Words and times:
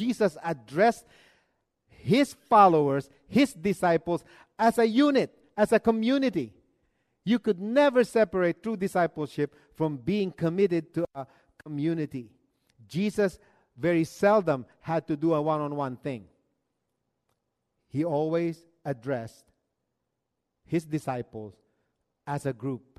Jesus 0.00 0.38
addressed 0.42 1.04
his 1.86 2.34
followers, 2.48 3.10
his 3.28 3.52
disciples, 3.52 4.24
as 4.58 4.78
a 4.78 4.86
unit, 4.86 5.30
as 5.58 5.72
a 5.72 5.78
community. 5.78 6.54
You 7.22 7.38
could 7.38 7.60
never 7.60 8.02
separate 8.02 8.62
true 8.62 8.78
discipleship 8.78 9.54
from 9.76 9.98
being 9.98 10.32
committed 10.32 10.94
to 10.94 11.04
a 11.14 11.26
community. 11.62 12.30
Jesus 12.88 13.38
very 13.76 14.04
seldom 14.04 14.64
had 14.80 15.06
to 15.08 15.16
do 15.16 15.34
a 15.34 15.42
one 15.42 15.60
on 15.60 15.76
one 15.76 15.96
thing, 15.96 16.24
he 17.88 18.02
always 18.02 18.64
addressed 18.86 19.44
his 20.64 20.86
disciples 20.86 21.52
as 22.26 22.46
a 22.46 22.54
group. 22.54 22.98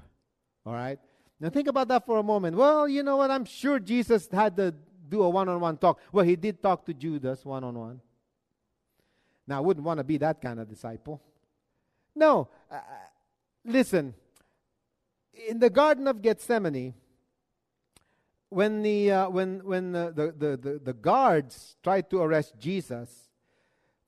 All 0.67 0.73
right? 0.73 0.99
Now 1.39 1.49
think 1.49 1.67
about 1.67 1.87
that 1.87 2.05
for 2.05 2.19
a 2.19 2.23
moment. 2.23 2.55
Well, 2.55 2.87
you 2.87 3.01
know 3.01 3.17
what? 3.17 3.31
I'm 3.31 3.45
sure 3.45 3.79
Jesus 3.79 4.29
had 4.31 4.55
to 4.57 4.75
do 5.11 5.21
a 5.21 5.29
one 5.29 5.47
on 5.49 5.59
one 5.59 5.77
talk. 5.77 5.99
Well, 6.11 6.25
he 6.25 6.35
did 6.35 6.63
talk 6.63 6.85
to 6.85 6.93
Judas 6.93 7.45
one 7.45 7.63
on 7.63 7.77
one. 7.77 8.01
Now, 9.45 9.57
I 9.57 9.59
wouldn't 9.59 9.85
want 9.85 9.99
to 9.99 10.03
be 10.03 10.17
that 10.17 10.41
kind 10.41 10.59
of 10.59 10.69
disciple. 10.69 11.21
No. 12.15 12.47
Uh, 12.71 12.79
listen, 13.65 14.13
in 15.47 15.59
the 15.59 15.69
Garden 15.69 16.07
of 16.07 16.21
Gethsemane, 16.21 16.93
when 18.49 18.81
the, 18.81 19.11
uh, 19.11 19.29
when, 19.29 19.59
when 19.63 19.91
the, 19.91 20.11
the, 20.15 20.57
the, 20.57 20.79
the, 20.83 20.93
guards 20.93 21.75
tried 21.83 22.09
to 22.09 22.21
arrest 22.21 22.53
Jesus, 22.59 23.29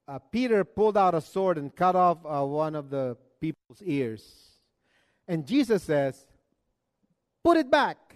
uh, 0.07 0.19
Peter 0.19 0.63
pulled 0.63 0.97
out 0.97 1.15
a 1.15 1.21
sword 1.21 1.57
and 1.57 1.75
cut 1.75 1.95
off 1.95 2.19
uh, 2.25 2.45
one 2.45 2.75
of 2.75 2.89
the 2.89 3.17
people's 3.39 3.81
ears. 3.83 4.23
And 5.27 5.45
Jesus 5.45 5.83
says, 5.83 6.25
Put 7.43 7.57
it 7.57 7.69
back. 7.69 8.12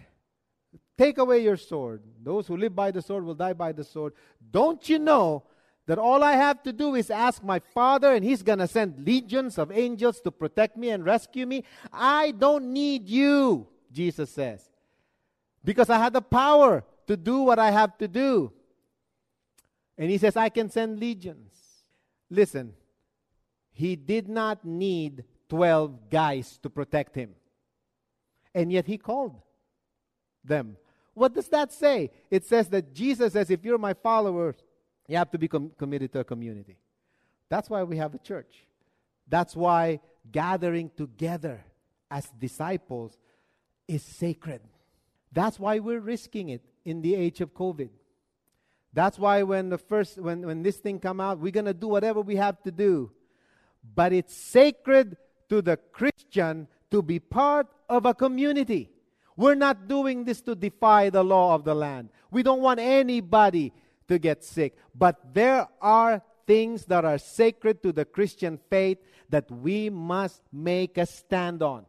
Take 0.97 1.19
away 1.19 1.43
your 1.43 1.57
sword. 1.57 2.01
Those 2.23 2.47
who 2.47 2.57
live 2.57 2.75
by 2.75 2.91
the 2.91 3.01
sword 3.01 3.23
will 3.23 3.35
die 3.35 3.53
by 3.53 3.71
the 3.71 3.83
sword. 3.83 4.13
Don't 4.51 4.89
you 4.89 4.97
know 4.97 5.43
that 5.85 5.99
all 5.99 6.23
I 6.23 6.33
have 6.33 6.63
to 6.63 6.73
do 6.73 6.95
is 6.95 7.11
ask 7.11 7.43
my 7.43 7.59
Father, 7.59 8.13
and 8.13 8.25
He's 8.25 8.41
going 8.41 8.59
to 8.59 8.67
send 8.67 9.05
legions 9.05 9.57
of 9.57 9.71
angels 9.71 10.19
to 10.21 10.31
protect 10.31 10.75
me 10.75 10.89
and 10.89 11.05
rescue 11.05 11.45
me? 11.45 11.63
I 11.93 12.31
don't 12.31 12.73
need 12.73 13.07
you, 13.07 13.67
Jesus 13.91 14.31
says, 14.31 14.67
because 15.63 15.89
I 15.89 15.97
have 15.97 16.13
the 16.13 16.21
power 16.21 16.83
to 17.05 17.15
do 17.15 17.41
what 17.41 17.59
I 17.59 17.71
have 17.71 17.97
to 17.99 18.07
do. 18.07 18.51
And 19.97 20.09
He 20.09 20.17
says, 20.17 20.35
I 20.35 20.49
can 20.49 20.69
send 20.69 20.99
legions. 20.99 21.53
Listen, 22.29 22.73
He 23.71 23.95
did 23.95 24.27
not 24.27 24.65
need 24.65 25.23
12 25.47 26.09
guys 26.09 26.59
to 26.63 26.69
protect 26.69 27.15
Him, 27.15 27.35
and 28.53 28.71
yet 28.71 28.87
He 28.87 28.97
called 28.97 29.41
them. 30.43 30.75
What 31.17 31.33
does 31.33 31.47
that 31.47 31.73
say? 31.73 32.11
It 32.29 32.45
says 32.45 32.69
that 32.69 32.93
Jesus 32.93 33.33
says, 33.33 33.49
if 33.49 33.65
you're 33.65 33.79
my 33.79 33.95
followers, 33.95 34.55
you 35.07 35.17
have 35.17 35.31
to 35.31 35.39
be 35.39 35.47
com- 35.47 35.71
committed 35.75 36.13
to 36.13 36.19
a 36.19 36.23
community. 36.23 36.77
That's 37.49 37.71
why 37.71 37.81
we 37.81 37.97
have 37.97 38.13
a 38.13 38.19
church. 38.19 38.67
That's 39.27 39.55
why 39.55 39.99
gathering 40.31 40.91
together 40.95 41.65
as 42.11 42.29
disciples 42.39 43.17
is 43.87 44.03
sacred. 44.03 44.61
That's 45.31 45.59
why 45.59 45.79
we're 45.79 46.01
risking 46.01 46.49
it 46.49 46.61
in 46.85 47.01
the 47.01 47.15
age 47.15 47.41
of 47.41 47.51
COVID. 47.51 47.89
That's 48.93 49.17
why 49.17 49.41
when 49.41 49.69
the 49.69 49.79
first 49.79 50.19
when, 50.19 50.45
when 50.45 50.61
this 50.61 50.77
thing 50.77 50.99
come 50.99 51.19
out, 51.19 51.39
we're 51.39 51.51
gonna 51.51 51.73
do 51.73 51.87
whatever 51.87 52.21
we 52.21 52.35
have 52.35 52.61
to 52.61 52.71
do. 52.71 53.11
But 53.95 54.13
it's 54.13 54.35
sacred 54.35 55.17
to 55.49 55.63
the 55.63 55.77
Christian 55.77 56.67
to 56.91 57.01
be 57.01 57.17
part 57.17 57.65
of 57.89 58.05
a 58.05 58.13
community. 58.13 58.91
We're 59.37 59.55
not 59.55 59.87
doing 59.87 60.25
this 60.25 60.41
to 60.41 60.55
defy 60.55 61.11
the 61.11 61.23
law 61.23 61.53
of 61.53 61.63
the 61.63 61.75
land. 61.75 62.09
We 62.31 62.41
don't 62.41 62.61
want 62.61 62.79
anybody 62.79 63.71
to 64.07 64.17
get 64.17 64.43
sick. 64.43 64.75
But 64.95 65.33
there 65.33 65.67
are 65.79 66.23
things 66.47 66.85
that 66.85 67.05
are 67.05 67.19
sacred 67.19 67.83
to 67.83 67.91
the 67.91 68.03
Christian 68.03 68.59
faith 68.69 68.97
that 69.29 69.49
we 69.51 69.91
must 69.91 70.41
make 70.51 70.97
a 70.97 71.05
stand 71.05 71.61
on. 71.61 71.85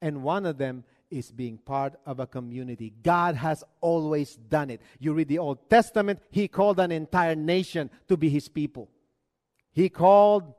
And 0.00 0.22
one 0.22 0.46
of 0.46 0.58
them 0.58 0.84
is 1.10 1.32
being 1.32 1.58
part 1.58 1.94
of 2.06 2.20
a 2.20 2.26
community. 2.26 2.92
God 3.02 3.34
has 3.34 3.64
always 3.80 4.36
done 4.36 4.70
it. 4.70 4.80
You 5.00 5.12
read 5.12 5.28
the 5.28 5.38
Old 5.38 5.68
Testament, 5.68 6.20
He 6.30 6.46
called 6.46 6.78
an 6.78 6.92
entire 6.92 7.34
nation 7.34 7.90
to 8.06 8.16
be 8.16 8.28
His 8.28 8.48
people. 8.48 8.88
He 9.72 9.88
called 9.88 10.54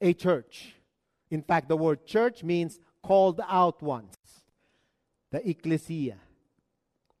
a 0.00 0.14
church. 0.14 0.74
In 1.30 1.42
fact, 1.42 1.68
the 1.68 1.76
word 1.76 2.06
church 2.06 2.42
means 2.42 2.78
called 3.02 3.40
out 3.48 3.82
ones 3.82 4.14
the 5.30 5.48
ecclesia, 5.48 6.16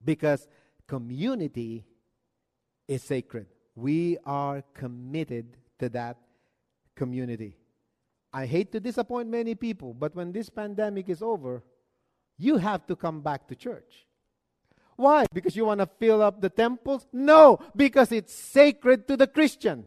because 0.04 0.48
community 0.86 1.84
is 2.88 3.02
sacred. 3.02 3.46
We 3.76 4.18
are 4.26 4.62
committed 4.74 5.56
to 5.78 5.88
that 5.90 6.16
community. 6.96 7.56
I 8.32 8.46
hate 8.46 8.72
to 8.72 8.80
disappoint 8.80 9.28
many 9.28 9.54
people, 9.54 9.94
but 9.94 10.14
when 10.14 10.32
this 10.32 10.48
pandemic 10.48 11.08
is 11.08 11.22
over, 11.22 11.62
you 12.38 12.56
have 12.56 12.86
to 12.86 12.96
come 12.96 13.20
back 13.20 13.48
to 13.48 13.54
church. 13.54 14.06
Why? 14.96 15.26
Because 15.32 15.56
you 15.56 15.64
want 15.64 15.80
to 15.80 15.86
fill 15.86 16.22
up 16.22 16.40
the 16.40 16.50
temples? 16.50 17.06
No, 17.12 17.58
because 17.74 18.12
it's 18.12 18.34
sacred 18.34 19.08
to 19.08 19.16
the 19.16 19.26
Christian. 19.26 19.86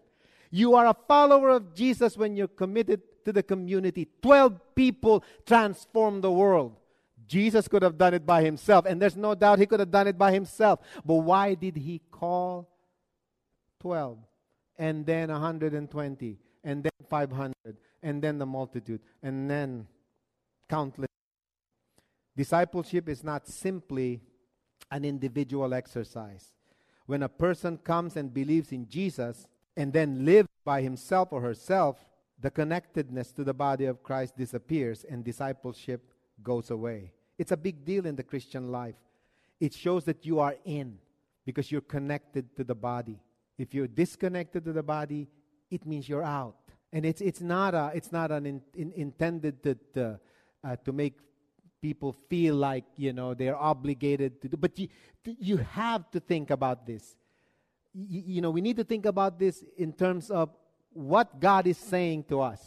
You 0.50 0.76
are 0.76 0.88
a 0.88 0.96
follower 1.08 1.50
of 1.50 1.74
Jesus 1.76 2.18
when 2.18 2.36
you're 2.36 2.48
committed 2.48 3.02
to 3.26 3.32
the 3.32 3.44
community. 3.44 4.08
12 4.22 4.76
people 4.76 5.24
transform 5.46 6.22
the 6.22 6.32
world. 6.32 6.76
Jesus 7.28 7.68
could 7.68 7.82
have 7.82 7.98
done 7.98 8.14
it 8.14 8.26
by 8.26 8.44
himself, 8.44 8.86
and 8.86 9.02
there's 9.02 9.16
no 9.16 9.36
doubt 9.36 9.60
he 9.60 9.66
could 9.66 9.80
have 9.80 9.92
done 9.92 10.08
it 10.08 10.18
by 10.18 10.32
himself. 10.32 10.80
But 11.06 11.16
why 11.16 11.54
did 11.54 11.78
he 11.78 12.02
call 12.12 12.70
12 13.80 14.18
and 14.78 15.06
then 15.06 15.30
120 15.30 16.40
and 16.64 16.84
then 16.84 16.92
500 17.10 17.54
and 18.02 18.22
then 18.22 18.38
the 18.38 18.46
multitude 18.46 19.02
and 19.22 19.50
then 19.50 19.88
countless? 20.70 21.08
Discipleship 22.36 23.08
is 23.10 23.24
not 23.24 23.48
simply 23.48 24.22
an 24.92 25.06
individual 25.06 25.74
exercise. 25.74 26.52
When 27.06 27.24
a 27.24 27.30
person 27.30 27.78
comes 27.78 28.16
and 28.16 28.34
believes 28.34 28.72
in 28.72 28.88
Jesus 28.88 29.48
and 29.76 29.92
then 29.92 30.26
lives 30.26 30.50
by 30.64 30.82
himself 30.82 31.30
or 31.32 31.42
herself, 31.42 31.98
the 32.40 32.52
connectedness 32.52 33.32
to 33.34 33.44
the 33.44 33.54
body 33.54 33.86
of 33.86 34.04
Christ 34.04 34.38
disappears 34.38 35.04
and 35.04 35.24
discipleship 35.24 36.10
goes 36.44 36.70
away. 36.70 37.12
It's 37.38 37.52
a 37.52 37.58
big 37.58 37.86
deal 37.86 38.06
in 38.06 38.16
the 38.16 38.24
Christian 38.24 38.72
life. 38.72 38.96
It 39.60 39.74
shows 39.74 40.04
that 40.06 40.26
you 40.26 40.40
are 40.40 40.56
in 40.66 41.00
because 41.46 41.72
you're 41.72 41.82
connected 41.82 42.56
to 42.58 42.64
the 42.64 42.76
body. 42.76 43.20
If 43.58 43.74
you're 43.74 43.88
disconnected 43.88 44.66
to 44.66 44.74
the 44.74 44.84
body, 44.84 45.28
it 45.70 45.86
means 45.86 46.08
you're 46.08 46.24
out. 46.24 46.56
And 46.92 47.06
it's, 47.06 47.22
it's 47.22 47.42
not, 47.42 47.74
a, 47.74 47.92
it's 47.96 48.12
not 48.12 48.32
an 48.32 48.46
in, 48.46 48.62
in, 48.76 48.92
intended 48.92 49.64
to, 49.64 49.78
to, 49.96 50.20
uh, 50.64 50.76
to 50.86 50.92
make 50.92 51.18
people 51.82 52.16
feel 52.30 52.56
like, 52.56 52.86
you 52.96 53.14
know, 53.14 53.34
they're 53.34 53.58
obligated 53.58 54.42
to 54.42 54.48
do. 54.48 54.58
But 54.58 54.78
you, 54.78 54.88
you 55.26 55.58
have 55.58 56.10
to 56.12 56.20
think 56.20 56.52
about 56.52 56.86
this. 56.86 57.16
You, 57.94 58.24
you 58.26 58.42
know, 58.42 58.52
we 58.52 58.62
need 58.62 58.78
to 58.78 58.84
think 58.84 59.06
about 59.06 59.40
this 59.40 59.64
in 59.78 59.94
terms 59.94 60.30
of 60.30 60.50
what 60.94 61.40
God 61.40 61.68
is 61.68 61.78
saying 61.78 62.26
to 62.26 62.42
us. 62.42 62.62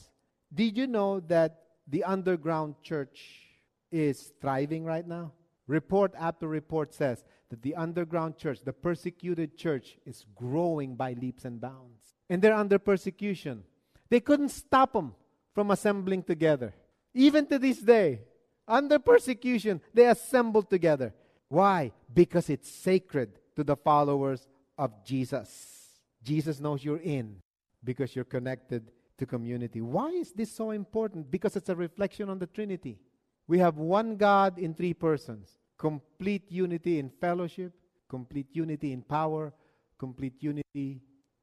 Did 0.53 0.77
you 0.77 0.87
know 0.87 1.21
that 1.21 1.63
the 1.89 2.05
underground 2.05 2.75
church 2.83 3.46
is 3.91 4.33
thriving 4.41 4.85
right 4.85 5.07
now. 5.07 5.33
Report 5.67 6.13
after 6.19 6.47
report 6.47 6.95
says 6.95 7.25
that 7.51 7.63
the 7.63 7.75
underground 7.75 8.37
church, 8.37 8.61
the 8.65 8.73
persecuted 8.73 9.57
church, 9.57 9.99
is 10.07 10.25
growing 10.35 10.95
by 10.95 11.15
leaps 11.15 11.45
and 11.45 11.61
bounds. 11.61 12.15
And 12.31 12.41
they're 12.41 12.55
under 12.55 12.79
persecution. 12.79 13.65
They 14.09 14.21
couldn't 14.21 14.51
stop 14.51 14.93
them 14.93 15.15
from 15.55 15.71
assembling 15.71 16.23
together. 16.23 16.75
Even 17.15 17.47
to 17.47 17.59
this 17.59 17.79
day, 17.79 18.21
under 18.69 18.99
persecution, 18.99 19.81
they 19.95 20.07
assembled 20.07 20.71
together. 20.71 21.15
Why? 21.49 21.93
Because 22.13 22.51
it's 22.51 22.71
sacred 22.71 23.39
to 23.55 23.65
the 23.65 23.77
followers 23.77 24.47
of 24.77 25.05
Jesus. 25.05 25.75
Jesus 26.23 26.61
knows 26.61 26.85
you're 26.85 26.99
in 26.99 27.37
because 27.83 28.15
you're 28.15 28.25
connected 28.25 28.91
to 29.19 29.27
community. 29.27 29.81
Why 29.81 30.11
is 30.11 30.33
this 30.33 30.53
so 30.53 30.73
important? 30.73 31.31
Because 31.31 31.57
it's 31.57 31.69
a 31.69 31.77
reflection 31.77 32.29
on 32.29 32.39
the 32.39 32.47
Trinity. 32.47 32.99
We 33.49 33.59
have 33.59 33.77
one 33.77 34.17
God 34.17 34.59
in 34.59 34.75
three 34.75 34.95
persons 34.95 35.59
complete 35.79 36.51
unity 36.51 36.99
in 36.99 37.11
fellowship, 37.11 37.73
complete 38.09 38.49
unity 38.53 38.93
in 38.93 39.03
power, 39.03 39.53
complete 39.99 40.35
unity 40.41 41.03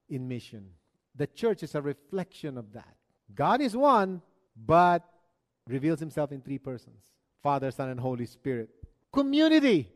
in 0.10 0.28
mission. 0.28 0.70
The 1.16 1.28
church 1.28 1.64
is 1.64 1.76
a 1.76 1.82
reflection 1.82 2.58
of 2.58 2.74
that. 2.74 2.96
God 3.36 3.62
is 3.62 3.78
one, 3.78 4.22
but 4.56 5.04
reveals 5.68 6.00
himself 6.00 6.32
in 6.32 6.42
three 6.42 6.58
persons 6.58 7.04
Father, 7.42 7.72
Son, 7.72 7.90
and 7.90 8.00
Holy 8.00 8.26
Spirit. 8.26 8.70
Community. 9.12 9.92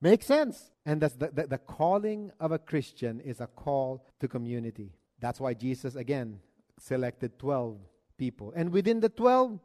Makes 0.00 0.26
sense. 0.26 0.70
And 0.84 1.00
that's 1.00 1.14
the, 1.14 1.28
the, 1.28 1.46
the 1.46 1.58
calling 1.58 2.32
of 2.40 2.52
a 2.52 2.58
Christian 2.58 3.20
is 3.20 3.40
a 3.40 3.46
call 3.46 4.04
to 4.20 4.28
community. 4.28 4.92
That's 5.20 5.38
why 5.38 5.54
Jesus, 5.54 5.94
again, 5.94 6.40
selected 6.78 7.38
12 7.38 7.78
people. 8.18 8.52
And 8.56 8.72
within 8.72 9.00
the 9.00 9.08
12, 9.08 9.60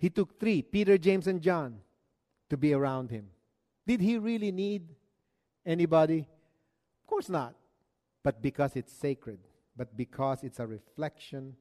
he 0.00 0.08
took 0.08 0.40
three 0.40 0.62
Peter, 0.62 0.96
James, 0.96 1.26
and 1.26 1.42
John 1.42 1.78
to 2.48 2.56
be 2.56 2.72
around 2.72 3.10
him. 3.10 3.26
Did 3.86 4.00
he 4.00 4.16
really 4.16 4.50
need 4.50 4.88
anybody? 5.66 6.20
Of 7.02 7.06
course 7.06 7.28
not. 7.28 7.54
But 8.22 8.40
because 8.40 8.76
it's 8.76 8.92
sacred, 8.92 9.40
but 9.76 9.94
because 9.96 10.42
it's 10.42 10.58
a 10.58 10.66
reflection 10.66 11.54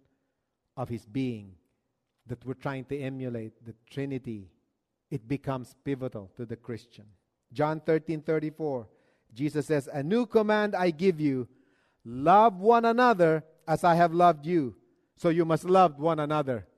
of 0.78 0.88
his 0.88 1.06
being 1.06 1.52
that 2.28 2.46
we're 2.46 2.54
trying 2.54 2.86
to 2.86 2.98
emulate, 2.98 3.54
the 3.66 3.76
Trinity, 3.90 4.48
it 5.12 5.28
becomes 5.28 5.76
pivotal 5.84 6.32
to 6.38 6.46
the 6.46 6.56
Christian. 6.56 7.06
John 7.52 7.82
13 7.82 8.22
34, 8.22 8.88
Jesus 9.34 9.66
says, 9.66 9.90
A 9.92 10.02
new 10.02 10.26
command 10.26 10.76
I 10.76 10.92
give 10.92 11.20
you 11.20 11.50
love 12.06 12.56
one 12.56 12.86
another 12.86 13.44
as 13.68 13.84
I 13.84 13.96
have 13.96 14.14
loved 14.14 14.46
you. 14.46 14.76
So 15.18 15.28
you 15.28 15.44
must 15.44 15.66
love 15.66 16.00
one 16.00 16.22
another. 16.22 16.69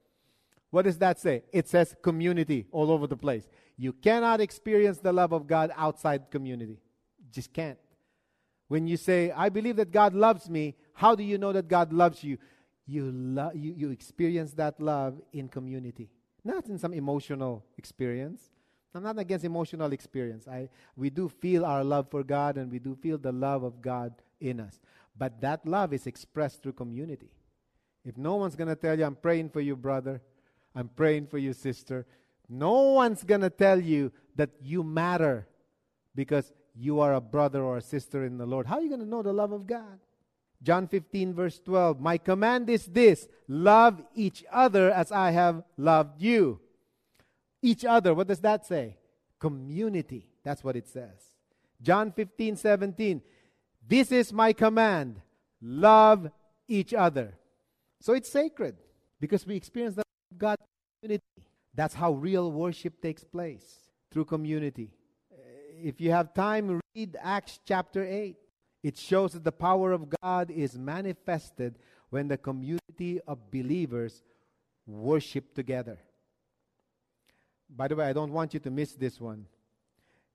What 0.72 0.84
does 0.84 0.98
that 1.00 1.20
say? 1.20 1.44
It 1.52 1.68
says 1.68 1.96
community 2.02 2.66
all 2.72 2.92
over 2.92 3.06
the 3.06 3.18
place. 3.18 3.48
You 3.78 3.94
cannot 3.94 4.42
experience 4.42 5.00
the 5.00 5.14
love 5.14 5.34
of 5.34 5.46
God 5.46 5.72
outside 5.76 6.32
community. 6.32 6.80
Just 7.32 7.54
can't. 7.54 7.78
When 8.70 8.88
you 8.88 8.96
say, 8.96 9.32
I 9.32 9.50
believe 9.50 9.76
that 9.76 9.92
God 9.92 10.16
loves 10.16 10.50
me, 10.50 10.76
how 10.94 11.14
do 11.14 11.24
you 11.24 11.38
know 11.38 11.52
that 11.52 11.68
God 11.68 11.92
loves 11.92 12.24
you? 12.24 12.38
You, 12.88 13.12
lo- 13.12 13.52
you, 13.54 13.74
you 13.76 13.90
experience 13.90 14.54
that 14.54 14.80
love 14.80 15.22
in 15.34 15.50
community, 15.50 16.10
not 16.44 16.68
in 16.68 16.78
some 16.78 16.94
emotional 16.94 17.66
experience. 17.78 18.50
I'm 18.96 19.04
not 19.04 19.20
against 19.20 19.46
emotional 19.46 19.92
experience. 19.94 20.48
I, 20.48 20.70
we 20.96 21.10
do 21.10 21.28
feel 21.30 21.66
our 21.66 21.84
love 21.84 22.10
for 22.10 22.24
God 22.24 22.58
and 22.58 22.72
we 22.72 22.80
do 22.80 22.96
feel 22.96 23.18
the 23.18 23.32
love 23.32 23.64
of 23.64 23.82
God 23.82 24.14
in 24.40 24.60
us. 24.60 24.80
But 25.18 25.42
that 25.42 25.66
love 25.66 25.94
is 25.94 26.08
expressed 26.08 26.64
through 26.64 26.74
community. 26.74 27.32
If 28.04 28.18
no 28.18 28.36
one's 28.36 28.56
going 28.56 28.68
to 28.70 28.76
tell 28.76 28.98
you, 28.98 29.06
I'm 29.06 29.16
praying 29.16 29.50
for 29.50 29.62
you, 29.62 29.76
brother, 29.76 30.22
I'm 30.76 30.90
praying 30.90 31.28
for 31.28 31.38
you, 31.38 31.54
sister, 31.54 32.06
no 32.48 32.94
one's 32.94 33.24
going 33.24 33.42
to 33.42 33.50
tell 33.50 33.80
you 33.80 34.12
that 34.36 34.50
you 34.62 34.84
matter 34.84 35.48
because 36.16 36.52
you 36.76 37.00
are 37.00 37.14
a 37.14 37.22
brother 37.22 37.62
or 37.62 37.78
a 37.78 37.82
sister 37.82 38.26
in 38.26 38.38
the 38.38 38.46
Lord. 38.46 38.68
How 38.68 38.78
are 38.78 38.82
you 38.82 38.90
going 38.90 39.02
to 39.02 39.08
know 39.08 39.22
the 39.22 39.34
love 39.34 39.52
of 39.52 39.68
God? 39.68 40.00
John 40.64 40.88
15, 40.88 41.34
verse 41.34 41.60
12 41.60 42.00
My 42.00 42.18
command 42.18 42.70
is 42.70 42.86
this 42.86 43.28
love 43.48 44.02
each 44.16 44.44
other 44.52 44.92
as 44.92 45.12
I 45.12 45.32
have 45.32 45.64
loved 45.78 46.22
you. 46.22 46.60
Each 47.62 47.86
other, 47.86 48.14
what 48.14 48.28
does 48.28 48.40
that 48.42 48.66
say? 48.66 48.98
Community. 49.40 50.28
That's 50.44 50.64
what 50.64 50.76
it 50.76 50.88
says. 50.88 51.32
John 51.82 52.12
15, 52.12 52.58
17 52.58 53.22
This 53.88 54.12
is 54.12 54.32
my 54.32 54.54
command 54.54 55.22
love 55.62 56.30
each 56.68 56.94
other. 56.94 57.38
So 58.00 58.14
it's 58.14 58.30
sacred 58.30 58.78
because 59.20 59.46
we 59.46 59.56
experience 59.56 59.96
the 59.96 60.04
God 60.38 60.58
community. 61.02 61.24
That's 61.74 61.94
how 61.94 62.14
real 62.14 62.52
worship 62.52 63.02
takes 63.02 63.24
place 63.24 63.64
through 64.12 64.26
community. 64.26 64.92
Uh, 65.32 65.38
if 65.84 66.02
you 66.02 66.12
have 66.12 66.34
time, 66.34 66.82
read 66.96 67.18
Acts 67.22 67.60
chapter 67.66 68.04
8. 68.04 68.36
It 68.84 68.98
shows 68.98 69.34
that 69.34 69.44
the 69.44 69.52
power 69.52 69.92
of 69.92 70.08
God 70.22 70.52
is 70.52 70.78
manifested 70.78 71.78
when 72.10 72.28
the 72.28 72.38
community 72.38 73.20
of 73.28 73.52
believers 73.52 74.24
worship 74.86 75.54
together. 75.54 76.00
By 77.70 77.88
the 77.88 77.96
way, 77.96 78.06
I 78.06 78.14
don't 78.14 78.34
want 78.34 78.54
you 78.54 78.60
to 78.60 78.72
miss 78.72 78.94
this 78.94 79.22
one. 79.22 79.46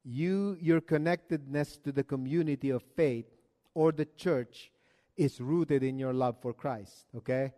You, 0.04 0.56
your 0.60 0.80
connectedness 0.80 1.78
to 1.78 1.92
the 1.92 2.04
community 2.04 2.70
of 2.70 2.82
faith 2.96 3.26
or 3.74 3.92
the 3.92 4.06
church 4.16 4.70
is 5.16 5.40
rooted 5.40 5.82
in 5.82 5.98
your 5.98 6.12
love 6.12 6.36
for 6.40 6.54
Christ. 6.54 7.06
Okay? 7.16 7.52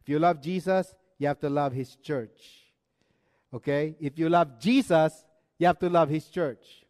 If 0.00 0.08
you 0.08 0.18
love 0.18 0.42
Jesus, 0.42 0.94
you 1.22 1.28
have 1.28 1.38
to 1.40 1.48
love 1.48 1.72
his 1.72 1.94
church. 1.96 2.66
Okay? 3.54 3.94
If 4.00 4.18
you 4.18 4.28
love 4.28 4.58
Jesus, 4.58 5.24
you 5.56 5.68
have 5.68 5.78
to 5.78 5.88
love 5.88 6.08
his 6.08 6.26
church. 6.26 6.84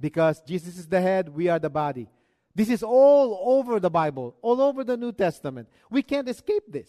Because 0.00 0.40
Jesus 0.40 0.78
is 0.78 0.86
the 0.88 1.00
head, 1.00 1.28
we 1.28 1.48
are 1.48 1.58
the 1.58 1.70
body. 1.70 2.08
This 2.54 2.70
is 2.70 2.82
all 2.82 3.58
over 3.58 3.78
the 3.80 3.90
Bible, 3.90 4.34
all 4.40 4.60
over 4.62 4.82
the 4.82 4.96
New 4.96 5.12
Testament. 5.12 5.68
We 5.90 6.02
can't 6.02 6.28
escape 6.28 6.64
this. 6.68 6.88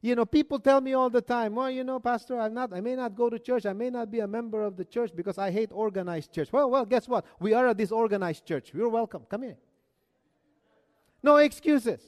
You 0.00 0.14
know, 0.14 0.24
people 0.24 0.58
tell 0.58 0.80
me 0.80 0.94
all 0.94 1.10
the 1.10 1.22
time, 1.22 1.54
well, 1.54 1.70
you 1.70 1.84
know, 1.84 1.98
Pastor, 1.98 2.38
I'm 2.38 2.54
not, 2.54 2.72
I 2.72 2.80
may 2.80 2.94
not 2.94 3.14
go 3.14 3.28
to 3.28 3.38
church, 3.38 3.66
I 3.66 3.72
may 3.72 3.90
not 3.90 4.10
be 4.10 4.20
a 4.20 4.26
member 4.26 4.62
of 4.62 4.76
the 4.76 4.84
church 4.84 5.10
because 5.14 5.38
I 5.38 5.50
hate 5.50 5.70
organized 5.72 6.32
church. 6.32 6.52
Well, 6.52 6.70
well, 6.70 6.84
guess 6.84 7.08
what? 7.08 7.24
We 7.40 7.54
are 7.54 7.68
a 7.68 7.74
disorganized 7.74 8.46
church. 8.46 8.72
You're 8.74 8.88
welcome. 8.88 9.22
Come 9.28 9.42
here. 9.42 9.56
No 11.22 11.36
excuses. 11.36 12.00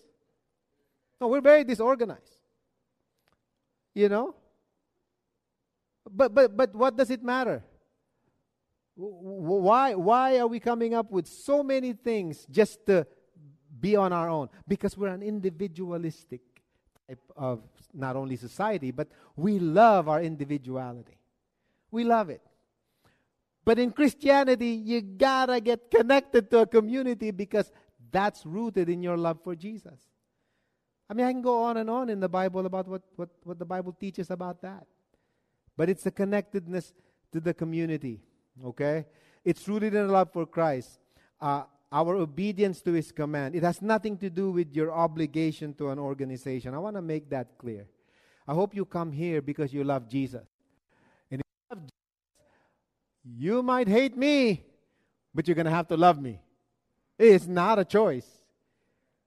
No, 1.20 1.28
we're 1.28 1.40
very 1.40 1.64
disorganized. 1.64 2.35
You 3.96 4.10
know? 4.10 4.34
But 6.08 6.34
but 6.34 6.54
but 6.54 6.76
what 6.76 6.96
does 6.96 7.10
it 7.10 7.22
matter? 7.22 7.64
Why, 8.94 9.94
why 9.94 10.38
are 10.38 10.46
we 10.46 10.60
coming 10.60 10.94
up 10.94 11.10
with 11.10 11.26
so 11.26 11.62
many 11.62 11.94
things 11.94 12.46
just 12.50 12.84
to 12.86 13.06
be 13.80 13.96
on 13.96 14.12
our 14.12 14.28
own? 14.28 14.48
Because 14.68 14.96
we're 14.96 15.08
an 15.08 15.22
individualistic 15.22 16.40
type 17.08 17.20
of 17.36 17.62
not 17.92 18.16
only 18.16 18.36
society, 18.36 18.90
but 18.90 19.08
we 19.34 19.58
love 19.58 20.08
our 20.08 20.20
individuality. 20.22 21.18
We 21.90 22.04
love 22.04 22.28
it. 22.30 22.42
But 23.64 23.78
in 23.78 23.92
Christianity, 23.92 24.70
you 24.70 25.00
gotta 25.00 25.60
get 25.60 25.90
connected 25.90 26.50
to 26.50 26.60
a 26.60 26.66
community 26.66 27.30
because 27.30 27.72
that's 28.10 28.44
rooted 28.44 28.90
in 28.90 29.02
your 29.02 29.16
love 29.16 29.40
for 29.42 29.54
Jesus. 29.54 29.98
I 31.08 31.14
mean, 31.14 31.26
I 31.26 31.32
can 31.32 31.42
go 31.42 31.62
on 31.62 31.76
and 31.76 31.88
on 31.88 32.08
in 32.08 32.20
the 32.20 32.28
Bible 32.28 32.66
about 32.66 32.88
what, 32.88 33.02
what, 33.14 33.28
what 33.44 33.58
the 33.58 33.64
Bible 33.64 33.92
teaches 33.92 34.30
about 34.30 34.60
that. 34.62 34.86
But 35.76 35.88
it's 35.88 36.02
the 36.02 36.10
connectedness 36.10 36.92
to 37.32 37.40
the 37.40 37.54
community. 37.54 38.20
Okay? 38.64 39.06
It's 39.44 39.68
rooted 39.68 39.94
in 39.94 40.08
love 40.08 40.32
for 40.32 40.46
Christ. 40.46 40.98
Uh, 41.40 41.64
our 41.92 42.16
obedience 42.16 42.80
to 42.82 42.92
His 42.92 43.12
command. 43.12 43.54
It 43.54 43.62
has 43.62 43.80
nothing 43.80 44.18
to 44.18 44.28
do 44.28 44.50
with 44.50 44.74
your 44.74 44.92
obligation 44.92 45.74
to 45.74 45.90
an 45.90 45.98
organization. 45.98 46.74
I 46.74 46.78
want 46.78 46.96
to 46.96 47.02
make 47.02 47.30
that 47.30 47.56
clear. 47.58 47.86
I 48.48 48.54
hope 48.54 48.74
you 48.74 48.84
come 48.84 49.12
here 49.12 49.40
because 49.40 49.72
you 49.72 49.84
love 49.84 50.08
Jesus. 50.08 50.46
And 51.30 51.40
if 51.40 51.46
you 51.46 51.76
love 51.76 51.82
Jesus, 51.84 53.38
you 53.38 53.62
might 53.62 53.88
hate 53.88 54.16
me, 54.16 54.64
but 55.34 55.46
you're 55.46 55.54
going 55.54 55.66
to 55.66 55.72
have 55.72 55.88
to 55.88 55.96
love 55.96 56.20
me. 56.20 56.40
It's 57.18 57.46
not 57.46 57.78
a 57.78 57.84
choice. 57.84 58.26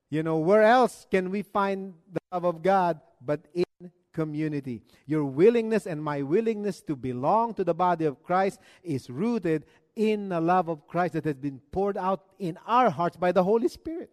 You 0.10 0.24
know, 0.24 0.38
where 0.38 0.63
else 0.63 1.06
can 1.12 1.30
we 1.30 1.42
find 1.44 1.94
the 2.12 2.20
love 2.32 2.46
of 2.46 2.63
God 2.63 3.00
but 3.22 3.42
in 3.54 3.92
community. 4.13 4.82
Your 5.06 5.24
willingness 5.24 5.86
and 5.86 6.04
my 6.04 6.22
willingness 6.22 6.82
to 6.82 6.96
belong 6.96 7.54
to 7.54 7.63
the 7.63 7.74
body 7.74 8.06
of 8.06 8.24
Christ 8.24 8.60
is 8.84 9.10
rooted 9.10 9.66
in 9.96 10.30
the 10.30 10.42
love 10.42 10.68
of 10.68 10.88
Christ 10.88 11.13
that 11.13 11.25
has 11.25 11.36
been 11.36 11.60
poured 11.72 11.98
out 11.98 12.24
in 12.39 12.58
our 12.66 12.89
hearts 12.89 13.18
by 13.18 13.32
the 13.32 13.44
Holy 13.44 13.68
Spirit. 13.68 14.10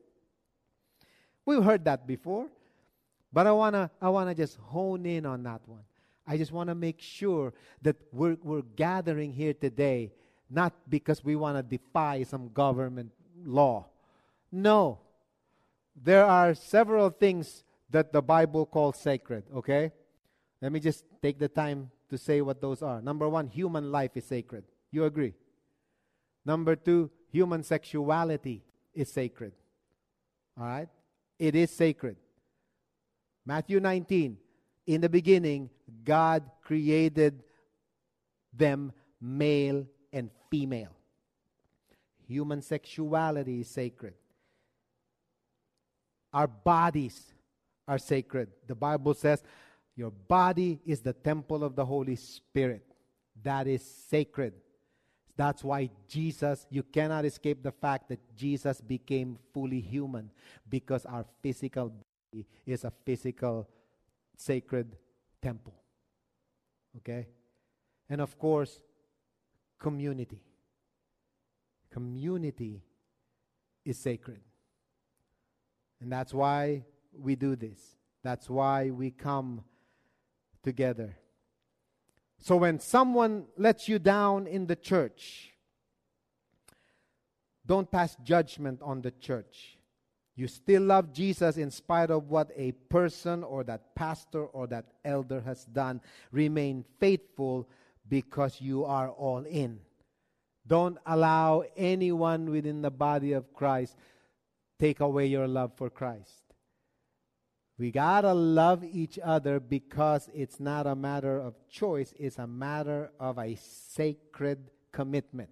We've 1.45 1.62
heard 1.62 1.85
that 1.85 2.07
before, 2.07 2.49
but 3.33 3.47
I 3.47 3.53
want 3.53 3.75
to 3.75 3.91
I 4.00 4.09
wanna 4.09 4.35
just 4.35 4.57
hone 4.59 5.07
in 5.07 5.25
on 5.25 5.43
that 5.45 5.61
one. 5.67 5.83
I 6.26 6.37
just 6.37 6.53
want 6.53 6.69
to 6.69 6.75
make 6.75 7.00
sure 7.00 7.55
that 7.83 7.97
we're, 8.12 8.37
we're 8.43 8.62
gathering 8.62 9.33
here 9.33 9.55
today 9.55 10.12
not 10.50 10.73
because 10.88 11.25
we 11.25 11.37
want 11.37 11.57
to 11.57 11.62
defy 11.62 12.23
some 12.23 12.49
government 12.53 13.12
law. 13.45 13.87
No. 14.50 14.99
There 16.06 16.25
are 16.25 16.54
several 16.54 17.10
things 17.10 17.64
that 17.90 18.12
the 18.12 18.22
Bible 18.22 18.64
calls 18.64 18.96
sacred, 18.96 19.42
okay? 19.52 19.90
Let 20.62 20.70
me 20.70 20.78
just 20.78 21.04
take 21.20 21.40
the 21.40 21.48
time 21.48 21.90
to 22.10 22.16
say 22.16 22.40
what 22.42 22.60
those 22.60 22.80
are. 22.80 23.02
Number 23.02 23.28
one, 23.28 23.48
human 23.48 23.90
life 23.90 24.12
is 24.14 24.25
sacred. 24.25 24.62
You 24.92 25.06
agree? 25.06 25.34
Number 26.44 26.76
two, 26.76 27.10
human 27.32 27.64
sexuality 27.64 28.62
is 28.94 29.10
sacred. 29.10 29.52
All 30.56 30.66
right? 30.66 30.88
It 31.40 31.56
is 31.56 31.72
sacred. 31.72 32.18
Matthew 33.44 33.80
19, 33.80 34.38
in 34.86 35.00
the 35.00 35.08
beginning, 35.08 35.70
God 36.04 36.44
created 36.62 37.42
them 38.52 38.92
male 39.20 39.84
and 40.12 40.30
female. 40.52 40.94
Human 42.28 42.62
sexuality 42.62 43.62
is 43.62 43.68
sacred. 43.68 44.14
Our 46.37 46.49
bodies 46.49 47.33
are 47.88 47.97
sacred. 47.97 48.50
The 48.66 48.75
Bible 48.75 49.14
says 49.14 49.43
your 49.97 50.11
body 50.11 50.81
is 50.85 51.00
the 51.00 51.14
temple 51.14 51.64
of 51.64 51.75
the 51.75 51.87
Holy 51.87 52.14
Spirit. 52.14 52.85
That 53.43 53.66
is 53.66 53.83
sacred. 53.83 54.52
That's 55.35 55.64
why 55.64 55.88
Jesus, 56.07 56.66
you 56.69 56.83
cannot 56.83 57.25
escape 57.25 57.62
the 57.62 57.73
fact 57.73 58.11
that 58.11 58.21
Jesus 58.37 58.83
became 58.83 59.38
fully 59.55 59.81
human 59.81 60.31
because 60.69 61.07
our 61.07 61.25
physical 61.43 61.88
body 61.88 62.47
is 62.66 62.85
a 62.85 62.93
physical 63.07 63.66
sacred 64.37 64.95
temple. 65.40 65.75
Okay? 66.99 67.28
And 68.11 68.21
of 68.21 68.38
course, 68.38 68.83
community. 69.78 70.43
Community 71.90 72.83
is 73.87 73.97
sacred. 73.99 74.40
And 76.00 76.12
that's 76.12 76.35
why 76.35 76.85
we 77.19 77.37
do 77.37 77.57
this. 77.57 77.79
That's 78.23 78.50
why 78.50 78.91
we 78.91 79.11
come 79.11 79.62
together. 80.62 81.17
So 82.38 82.57
when 82.57 82.81
someone 82.81 83.47
lets 83.57 83.88
you 83.88 83.99
down 83.99 84.47
in 84.47 84.67
the 84.67 84.76
church, 84.76 85.53
don't 87.65 87.91
pass 87.91 88.17
judgment 88.23 88.81
on 88.83 89.03
the 89.03 89.11
church. 89.11 89.79
You 90.37 90.49
still 90.49 90.83
love 90.83 91.12
Jesus 91.12 91.57
in 91.57 91.71
spite 91.71 92.11
of 92.11 92.29
what 92.29 92.50
a 92.55 92.73
person 92.73 93.43
or 93.43 93.65
that 93.65 93.95
pastor 93.95 94.45
or 94.45 94.67
that 94.67 94.85
elder 95.05 95.41
has 95.41 95.65
done. 95.65 96.03
Remain 96.31 96.85
faithful 97.00 97.69
because 98.09 98.61
you 98.61 98.85
are 98.85 99.11
all 99.11 99.45
in. 99.47 99.81
Don't 100.67 100.99
allow 101.07 101.65
anyone 101.76 102.50
within 102.50 102.83
the 102.83 102.91
body 102.91 103.33
of 103.33 103.55
Christ 103.55 103.97
take 104.78 105.00
away 105.00 105.26
your 105.26 105.49
love 105.49 105.73
for 105.76 105.90
Christ. 105.90 106.47
We 107.78 107.90
got 107.90 108.23
to 108.23 108.33
love 108.33 108.85
each 108.85 109.18
other 109.23 109.61
because 109.61 110.30
it's 110.35 110.59
not 110.59 110.87
a 110.87 110.95
matter 110.95 111.38
of 111.38 111.54
choice, 111.68 112.14
it's 112.18 112.38
a 112.38 112.47
matter 112.47 113.11
of 113.21 113.38
a 113.38 113.56
sacred 113.56 114.71
commitment. 114.92 115.50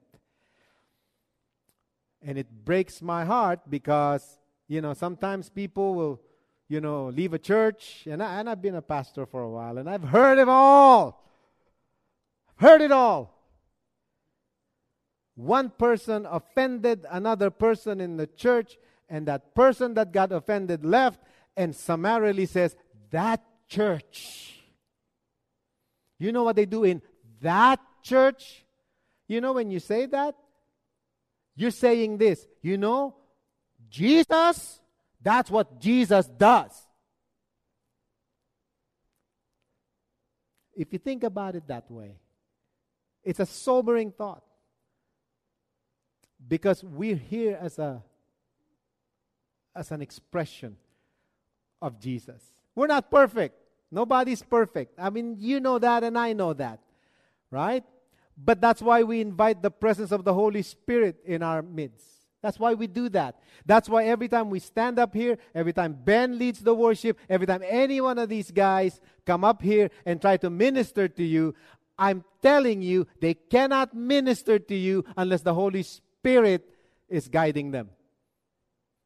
And 2.22 2.38
it 2.38 2.64
breaks 2.64 3.02
my 3.02 3.26
heart 3.26 3.60
because, 3.68 4.38
you 4.68 4.80
know, 4.80 4.94
sometimes 4.94 5.50
people 5.50 5.94
will, 5.94 6.22
you 6.68 6.80
know, 6.80 7.08
leave 7.08 7.34
a 7.34 7.38
church, 7.38 8.06
and, 8.10 8.22
I, 8.22 8.40
and 8.40 8.48
I've 8.48 8.62
been 8.62 8.76
a 8.76 8.82
pastor 8.82 9.26
for 9.26 9.42
a 9.42 9.50
while, 9.50 9.76
and 9.76 9.90
I've 9.90 10.04
heard 10.04 10.38
it 10.38 10.48
all. 10.48 11.22
Heard 12.56 12.80
it 12.80 12.92
all. 12.92 13.34
One 15.34 15.68
person 15.68 16.26
offended 16.30 17.04
another 17.10 17.50
person 17.50 18.00
in 18.00 18.16
the 18.16 18.26
church, 18.26 18.78
and 19.14 19.28
that 19.28 19.54
person 19.54 19.94
that 19.94 20.10
got 20.10 20.32
offended 20.32 20.84
left 20.84 21.20
and 21.56 21.72
summarily 21.72 22.46
says, 22.46 22.74
That 23.12 23.40
church. 23.68 24.58
You 26.18 26.32
know 26.32 26.42
what 26.42 26.56
they 26.56 26.66
do 26.66 26.82
in 26.82 27.00
that 27.40 27.78
church? 28.02 28.64
You 29.28 29.40
know, 29.40 29.52
when 29.52 29.70
you 29.70 29.78
say 29.78 30.06
that, 30.06 30.34
you're 31.54 31.70
saying 31.70 32.18
this. 32.18 32.44
You 32.60 32.76
know, 32.76 33.14
Jesus, 33.88 34.80
that's 35.22 35.48
what 35.48 35.80
Jesus 35.80 36.26
does. 36.26 36.72
If 40.74 40.92
you 40.92 40.98
think 40.98 41.22
about 41.22 41.54
it 41.54 41.68
that 41.68 41.88
way, 41.88 42.16
it's 43.22 43.38
a 43.38 43.46
sobering 43.46 44.10
thought. 44.10 44.42
Because 46.48 46.82
we're 46.82 47.14
here 47.14 47.56
as 47.62 47.78
a 47.78 48.02
as 49.74 49.90
an 49.90 50.02
expression 50.02 50.76
of 51.80 52.00
Jesus. 52.00 52.42
We're 52.74 52.86
not 52.86 53.10
perfect. 53.10 53.56
Nobody's 53.90 54.42
perfect. 54.42 54.98
I 54.98 55.10
mean, 55.10 55.36
you 55.38 55.60
know 55.60 55.78
that 55.78 56.02
and 56.02 56.18
I 56.18 56.32
know 56.32 56.52
that. 56.54 56.80
Right? 57.50 57.84
But 58.36 58.60
that's 58.60 58.82
why 58.82 59.02
we 59.02 59.20
invite 59.20 59.62
the 59.62 59.70
presence 59.70 60.10
of 60.10 60.24
the 60.24 60.34
Holy 60.34 60.62
Spirit 60.62 61.20
in 61.24 61.42
our 61.42 61.62
midst. 61.62 62.04
That's 62.42 62.58
why 62.58 62.74
we 62.74 62.86
do 62.88 63.08
that. 63.10 63.40
That's 63.64 63.88
why 63.88 64.04
every 64.04 64.28
time 64.28 64.50
we 64.50 64.58
stand 64.58 64.98
up 64.98 65.14
here, 65.14 65.38
every 65.54 65.72
time 65.72 65.96
Ben 66.04 66.38
leads 66.38 66.60
the 66.60 66.74
worship, 66.74 67.18
every 67.30 67.46
time 67.46 67.62
any 67.66 68.00
one 68.00 68.18
of 68.18 68.28
these 68.28 68.50
guys 68.50 69.00
come 69.24 69.44
up 69.44 69.62
here 69.62 69.90
and 70.04 70.20
try 70.20 70.36
to 70.38 70.50
minister 70.50 71.08
to 71.08 71.22
you, 71.24 71.54
I'm 71.98 72.24
telling 72.42 72.82
you, 72.82 73.06
they 73.20 73.34
cannot 73.34 73.94
minister 73.94 74.58
to 74.58 74.74
you 74.74 75.04
unless 75.16 75.42
the 75.42 75.54
Holy 75.54 75.84
Spirit 75.84 76.68
is 77.08 77.28
guiding 77.28 77.70
them. 77.70 77.88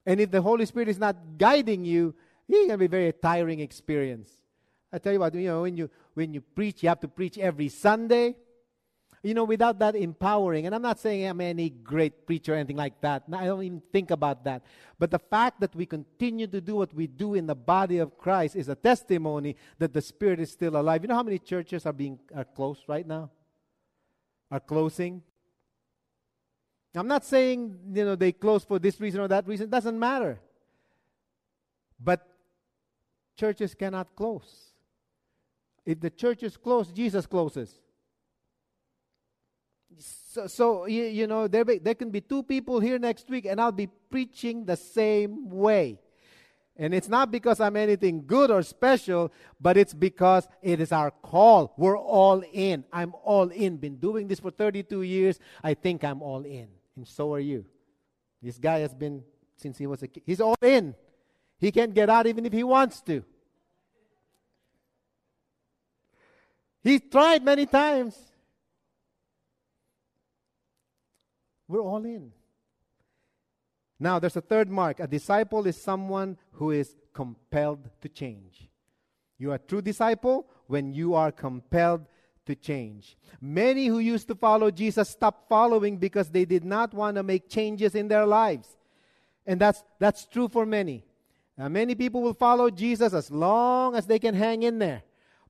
And 0.09 0.23
if 0.23 0.31
the 0.31 0.41
Holy 0.41 0.65
Spirit 0.65 0.89
is 0.89 0.99
not 0.99 1.15
guiding 1.37 1.85
you, 1.85 2.15
it's 2.49 2.57
going 2.67 2.71
to 2.71 2.79
be 2.79 2.87
a 2.87 2.89
very 2.89 3.13
tiring 3.13 3.61
experience. 3.61 4.31
I 4.91 4.97
tell 4.97 5.13
you 5.13 5.21
what, 5.21 5.35
you 5.35 5.49
know, 5.49 5.61
when 5.61 5.77
you, 5.77 5.91
when 6.15 6.33
you 6.33 6.41
preach, 6.41 6.83
you 6.83 6.89
have 6.89 7.01
to 7.01 7.09
preach 7.09 7.37
every 7.37 7.69
Sunday. 7.69 8.35
You 9.23 9.35
know, 9.35 9.45
without 9.45 9.79
that 9.81 9.97
empowering, 9.97 10.65
and 10.65 10.75
I'm 10.75 10.81
not 10.81 10.99
saying 10.99 11.27
I'm 11.27 11.43
any 11.43 11.69
great 11.69 12.25
preacher 12.25 12.55
or 12.55 12.57
anything 12.57 12.77
like 12.77 12.99
that. 13.03 13.25
I 13.31 13.45
don't 13.45 13.63
even 13.63 13.83
think 13.93 14.11
about 14.11 14.45
that. 14.45 14.63
But 14.99 15.11
the 15.11 15.19
fact 15.19 15.61
that 15.61 15.75
we 15.75 15.85
continue 15.85 16.47
to 16.47 16.61
do 16.63 16.77
what 16.77 16.95
we 16.95 17.07
do 17.07 17.35
in 17.35 17.47
the 17.47 17.55
body 17.55 17.99
of 17.99 18.17
Christ 18.17 18.57
is 18.57 18.71
a 18.71 18.77
testimony 18.77 19.57
that 19.79 19.93
the 19.93 20.01
Spirit 20.01 20.41
is 20.41 20.51
still 20.51 20.77
alive. 20.77 21.03
You 21.03 21.09
know 21.09 21.17
how 21.17 21.23
many 21.23 21.39
churches 21.39 21.85
are 21.85 21.93
being 21.93 22.19
are 22.35 22.45
closed 22.47 22.85
right 22.87 23.07
now? 23.07 23.29
Are 24.51 24.61
closing? 24.61 25.23
I'm 26.95 27.09
not 27.09 27.25
saying 27.25 27.79
you 27.93 28.05
know 28.05 28.17
they 28.17 28.33
close 28.33 28.65
for 28.65 28.79
this 28.79 29.01
reason 29.01 29.21
or 29.21 29.29
that 29.29 29.47
reason. 29.47 29.65
It 29.65 29.71
doesn't 29.71 29.99
matter. 29.99 30.41
But 32.03 32.27
churches 33.37 33.75
cannot 33.75 34.15
close. 34.15 34.73
If 35.85 36.01
the 36.01 36.11
church 36.11 36.43
is 36.43 36.57
closed, 36.57 36.95
Jesus 36.95 37.27
closes. 37.27 37.81
So, 39.99 40.47
so 40.47 40.87
you, 40.87 41.05
you 41.05 41.27
know, 41.27 41.49
there, 41.49 41.65
be, 41.65 41.79
there 41.79 41.95
can 41.95 42.11
be 42.11 42.21
two 42.21 42.43
people 42.43 42.79
here 42.79 42.99
next 42.99 43.29
week, 43.31 43.47
and 43.47 43.61
I'll 43.61 43.73
be 43.73 43.89
preaching 44.11 44.65
the 44.65 44.77
same 44.77 45.49
way. 45.49 45.99
And 46.77 46.95
it's 46.95 47.09
not 47.09 47.33
because 47.33 47.59
I'm 47.59 47.77
anything 47.77 48.25
good 48.25 48.51
or 48.51 48.63
special, 48.63 49.33
but 49.61 49.77
it's 49.77 49.95
because 49.95 50.47
it 50.63 50.81
is 50.81 50.93
our 50.93 51.11
call. 51.11 51.75
We're 51.77 51.99
all 51.99 52.45
in. 52.53 52.85
I'm 52.93 53.15
all 53.25 53.49
in. 53.49 53.79
Been 53.79 53.97
doing 53.97 54.29
this 54.29 54.39
for 54.39 54.53
32 54.53 55.03
years. 55.03 55.41
I 55.65 55.75
think 55.75 56.05
I'm 56.05 56.23
all 56.23 56.45
in. 56.45 56.69
And 56.99 57.07
so 57.07 57.33
are 57.33 57.39
you. 57.39 57.65
This 58.43 58.59
guy 58.59 58.81
has 58.81 58.93
been 58.93 59.23
since 59.57 59.79
he 59.79 59.87
was 59.87 60.03
a 60.03 60.09
kid. 60.09 60.25
He's 60.27 60.41
all 60.41 60.57
in. 60.61 60.97
He 61.61 61.71
can't 61.71 61.95
get 61.95 62.11
out 62.11 62.27
even 62.27 62.45
if 62.45 62.53
he 62.53 62.65
wants 62.65 63.01
to. 63.03 63.23
He's 66.83 67.01
tried 67.09 67.45
many 67.45 67.67
times. 67.67 68.19
We're 71.69 71.83
all 71.83 72.05
in. 72.05 72.33
Now, 74.01 74.19
there's 74.19 74.37
a 74.37 74.41
third 74.41 74.69
mark. 74.69 74.99
A 74.99 75.07
disciple 75.07 75.69
is 75.69 75.81
someone 75.81 76.37
who 76.51 76.73
is 76.73 76.97
compelled 77.13 77.89
to 78.01 78.09
change. 78.09 78.69
You 79.39 79.53
are 79.53 79.57
a 79.57 79.61
true 79.61 79.83
disciple 79.83 80.49
when 80.67 80.93
you 80.93 81.15
are 81.15 81.31
compelled 81.31 82.07
to 82.49 82.57
change. 82.57 83.17
Many 83.41 83.87
who 83.87 84.01
used 84.01 84.27
to 84.29 84.35
follow 84.35 84.71
Jesus 84.71 85.09
stopped 85.09 85.49
following 85.49 85.99
because 85.99 86.31
they 86.31 86.45
did 86.45 86.65
not 86.65 86.93
want 86.93 87.17
to 87.17 87.23
make 87.23 87.49
changes 87.49 87.95
in 87.95 88.09
their 88.09 88.27
lives. 88.27 88.69
And 89.47 89.61
that's, 89.61 89.85
that's 89.99 90.27
true 90.27 90.49
for 90.49 90.67
many. 90.67 91.05
Now, 91.57 91.69
many 91.69 91.95
people 91.95 92.23
will 92.23 92.35
follow 92.35 92.71
Jesus 92.71 93.13
as 93.13 93.31
long 93.31 93.95
as 93.95 94.07
they 94.07 94.19
can 94.19 94.35
hang 94.35 94.63
in 94.63 94.79
there. 94.79 95.03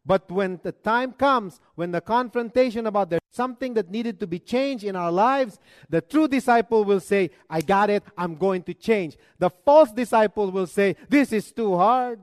But 0.05 0.31
when 0.31 0.59
the 0.63 0.73
time 0.73 1.13
comes, 1.13 1.61
when 1.75 1.91
the 1.91 2.01
confrontation 2.01 2.87
about 2.87 3.11
there's 3.11 3.21
something 3.31 3.75
that 3.75 3.91
needed 3.91 4.19
to 4.21 4.27
be 4.27 4.39
changed 4.39 4.85
in 4.85 4.97
our 4.97 5.13
lives, 5.13 5.59
the 5.89 6.01
true 6.01 6.27
disciple 6.27 6.85
will 6.85 7.01
say, 7.01 7.31
I 7.49 7.61
got 7.61 7.91
it, 7.91 8.03
I'm 8.17 8.35
going 8.37 8.63
to 8.65 8.75
change. 8.75 9.17
The 9.39 9.51
false 9.51 9.93
disciple 9.93 10.51
will 10.51 10.67
say, 10.67 10.97
This 11.09 11.33
is 11.33 11.53
too 11.53 11.77
hard. 11.77 12.21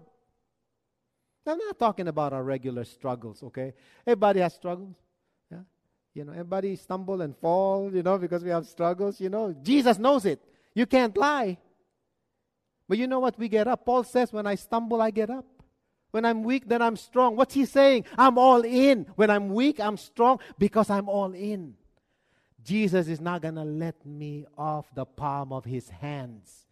I'm 1.48 1.58
not 1.58 1.78
talking 1.78 2.08
about 2.08 2.34
our 2.34 2.44
regular 2.44 2.84
struggles, 2.84 3.44
okay? 3.44 3.74
Everybody 4.06 4.40
has 4.40 4.54
struggles. 4.54 4.96
Yeah? 5.52 5.60
You 6.14 6.25
know, 6.25 6.32
everybody 6.32 6.75
stumble 6.75 7.22
and 7.22 7.38
fall, 7.38 7.94
you 7.94 8.02
know, 8.02 8.18
because 8.18 8.44
we 8.44 8.50
have 8.50 8.66
struggles, 8.68 9.22
you 9.22 9.30
know. 9.30 9.56
Jesus 9.62 10.00
knows 10.00 10.25
it. 10.25 10.42
You 10.74 10.86
can't 10.86 11.16
lie. 11.16 11.58
But 12.88 12.98
you 12.98 13.08
know 13.08 13.20
what? 13.20 13.38
We 13.38 13.48
get 13.50 13.68
up. 13.68 13.86
Paul 13.86 14.04
says, 14.04 14.32
When 14.32 14.46
I 14.46 14.56
stumble, 14.56 15.02
I 15.02 15.12
get 15.12 15.30
up. 15.30 15.46
When 16.12 16.24
I'm 16.24 16.44
weak, 16.44 16.68
then 16.68 16.82
I'm 16.82 16.96
strong. 16.96 17.36
What's 17.36 17.54
he 17.54 17.66
saying? 17.66 18.06
I'm 18.18 18.38
all 18.38 18.62
in. 18.64 19.06
When 19.16 19.30
I'm 19.30 19.50
weak, 19.50 19.80
I'm 19.80 19.98
strong 19.98 20.40
because 20.58 20.90
I'm 20.90 21.10
all 21.10 21.34
in. 21.34 21.75
Jesus 22.64 23.08
is 23.08 23.20
not 23.20 23.42
going 23.42 23.56
to 23.56 23.64
let 23.64 24.06
me 24.06 24.46
off 24.58 24.88
the 24.96 25.06
palm 25.06 25.52
of 25.52 25.66
his 25.66 25.90
hands, 25.90 26.68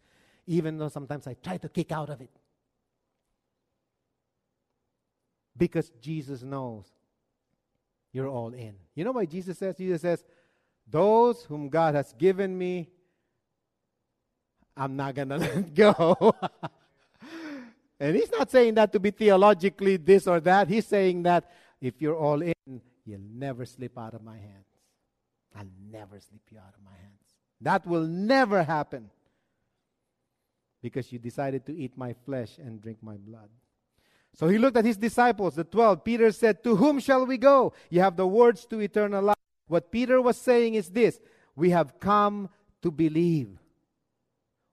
even 0.46 0.78
though 0.78 0.88
sometimes 0.88 1.26
I 1.26 1.34
try 1.34 1.58
to 1.58 1.68
kick 1.68 1.92
out 1.92 2.10
of 2.10 2.20
it. 2.20 2.30
Because 5.56 5.90
Jesus 6.00 6.42
knows 6.42 6.86
you're 8.12 8.28
all 8.28 8.54
in. 8.54 8.74
You 8.94 9.04
know 9.04 9.12
what 9.12 9.28
Jesus 9.28 9.58
says? 9.58 9.76
Jesus 9.76 10.02
says, 10.02 10.24
Those 10.88 11.42
whom 11.44 11.68
God 11.68 11.94
has 11.94 12.12
given 12.12 12.56
me, 12.56 12.88
I'm 14.76 14.96
not 14.96 15.14
going 15.14 15.28
to 15.30 15.36
let 15.36 15.74
go. 15.74 16.34
and 18.00 18.16
he's 18.16 18.30
not 18.30 18.50
saying 18.50 18.74
that 18.74 18.92
to 18.92 19.00
be 19.00 19.10
theologically 19.10 19.96
this 19.96 20.26
or 20.26 20.40
that. 20.40 20.68
He's 20.68 20.86
saying 20.86 21.24
that 21.24 21.50
if 21.80 22.00
you're 22.00 22.16
all 22.16 22.40
in, 22.40 22.80
you'll 23.04 23.20
never 23.32 23.64
slip 23.64 23.98
out 23.98 24.14
of 24.14 24.22
my 24.22 24.36
hands. 24.36 24.66
I'll 25.56 25.66
never 25.90 26.18
slip 26.20 26.42
you 26.50 26.58
out 26.58 26.74
of 26.76 26.84
my 26.84 26.96
hands. 26.96 27.20
That 27.60 27.86
will 27.86 28.06
never 28.06 28.62
happen 28.62 29.10
because 30.82 31.12
you 31.12 31.18
decided 31.18 31.64
to 31.66 31.76
eat 31.76 31.96
my 31.96 32.14
flesh 32.26 32.58
and 32.58 32.80
drink 32.80 32.98
my 33.02 33.16
blood. 33.16 33.48
So 34.34 34.48
he 34.48 34.58
looked 34.58 34.76
at 34.76 34.84
his 34.84 34.96
disciples, 34.96 35.54
the 35.54 35.64
12. 35.64 36.02
Peter 36.02 36.32
said, 36.32 36.64
To 36.64 36.76
whom 36.76 36.98
shall 36.98 37.24
we 37.24 37.38
go? 37.38 37.72
You 37.88 38.00
have 38.00 38.16
the 38.16 38.26
words 38.26 38.66
to 38.66 38.80
eternal 38.80 39.22
life. 39.22 39.36
What 39.68 39.92
Peter 39.92 40.20
was 40.20 40.36
saying 40.36 40.74
is 40.74 40.90
this 40.90 41.20
We 41.54 41.70
have 41.70 42.00
come 42.00 42.50
to 42.82 42.90
believe. 42.90 43.58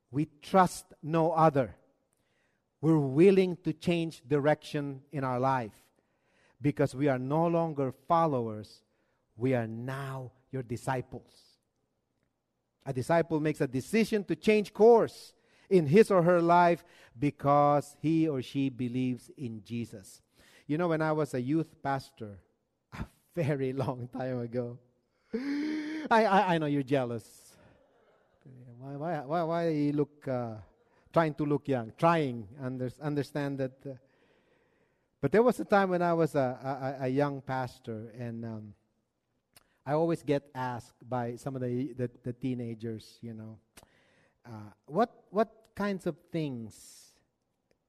We 0.10 0.27
trust 0.41 0.86
no 1.01 1.32
other. 1.32 1.75
We're 2.82 2.98
willing 2.98 3.58
to 3.63 3.74
change 3.74 4.24
direction 4.27 5.01
in 5.12 5.24
our 5.24 5.39
life 5.39 5.72
because 6.60 6.96
we 6.96 7.08
are 7.08 7.20
no 7.20 7.48
longer 7.48 7.94
followers, 8.08 8.82
we 9.38 9.53
are 9.53 9.68
now 9.68 10.32
your 10.51 10.63
disciples. 10.63 11.32
A 12.86 12.94
disciple 12.94 13.39
makes 13.39 13.62
a 13.62 13.68
decision 13.68 14.24
to 14.25 14.36
change 14.36 14.74
course 14.74 15.34
in 15.72 15.88
his 15.88 16.12
or 16.12 16.22
her 16.22 16.42
life 16.42 16.84
because 17.18 17.96
he 18.00 18.28
or 18.28 18.42
she 18.42 18.70
believes 18.70 19.32
in 19.38 19.63
Jesus. 19.63 20.22
You 20.68 20.78
know, 20.78 20.90
when 20.90 21.01
I 21.01 21.12
was 21.12 21.34
a 21.34 21.42
youth 21.42 21.82
pastor, 21.82 22.38
a 22.94 23.06
very 23.34 23.74
long 23.74 24.10
time 24.12 24.40
ago, 24.40 24.78
I, 25.34 26.25
I, 26.25 26.56
I 26.56 26.58
know 26.58 26.66
you're 26.68 26.84
jealous. 26.84 27.56
Why, 28.80 28.96
why, 28.96 29.20
why, 29.22 29.44
why 29.44 29.70
you 29.70 29.94
look, 29.94 30.28
uh, 30.28 30.56
trying 31.13 31.34
to 31.36 31.46
look 31.46 31.68
young, 31.68 31.94
trying, 31.98 32.48
under, 32.62 32.90
understand 33.01 33.60
that. 33.60 33.74
Uh, 33.86 33.94
but 35.22 35.32
there 35.32 35.44
was 35.44 35.60
a 35.60 35.66
time 35.66 35.92
when 35.92 36.01
I 36.01 36.13
was 36.13 36.36
a, 36.36 36.98
a, 37.00 37.06
a 37.06 37.08
young 37.08 37.42
pastor, 37.42 38.12
and 38.18 38.44
um, 38.44 38.74
I 39.86 39.94
always 39.94 40.24
get 40.24 40.50
asked 40.56 41.08
by 41.08 41.36
some 41.36 41.56
of 41.56 41.62
the, 41.62 41.94
the, 41.94 42.10
the 42.24 42.34
teenagers, 42.34 43.20
you 43.22 43.34
know, 43.34 43.60
uh, 44.46 44.74
what, 44.88 45.12
what 45.30 45.61
kinds 45.81 46.05
of 46.05 46.15
things 46.31 46.73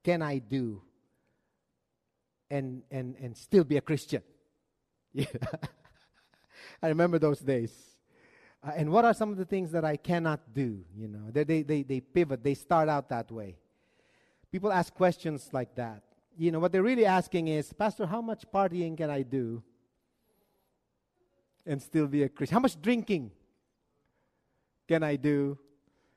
can 0.02 0.22
I 0.22 0.38
do 0.38 0.80
and, 2.50 2.82
and, 2.90 3.16
and 3.20 3.36
still 3.36 3.64
be 3.64 3.76
a 3.76 3.80
Christian? 3.80 4.22
Yeah. 5.12 5.26
I 6.82 6.88
remember 6.88 7.18
those 7.18 7.40
days. 7.40 7.70
Uh, 8.64 8.72
and 8.78 8.90
what 8.90 9.04
are 9.04 9.12
some 9.12 9.30
of 9.30 9.36
the 9.36 9.44
things 9.44 9.70
that 9.72 9.84
I 9.84 9.96
cannot 9.98 10.40
do? 10.54 10.82
You 10.96 11.08
know, 11.08 11.26
they, 11.30 11.44
they, 11.44 11.62
they, 11.62 11.82
they 11.82 12.00
pivot, 12.00 12.42
they 12.42 12.54
start 12.54 12.88
out 12.88 13.10
that 13.10 13.30
way. 13.30 13.58
People 14.50 14.72
ask 14.72 14.94
questions 14.94 15.50
like 15.52 15.74
that. 15.74 16.02
You 16.38 16.50
know, 16.50 16.60
what 16.60 16.72
they're 16.72 16.88
really 16.92 17.04
asking 17.04 17.48
is, 17.48 17.72
Pastor, 17.74 18.06
how 18.06 18.22
much 18.22 18.44
partying 18.50 18.96
can 18.96 19.10
I 19.10 19.20
do 19.22 19.62
and 21.66 21.82
still 21.82 22.06
be 22.06 22.22
a 22.22 22.28
Christian? 22.30 22.54
How 22.54 22.60
much 22.60 22.80
drinking 22.80 23.32
can 24.88 25.02
I 25.02 25.16
do 25.16 25.58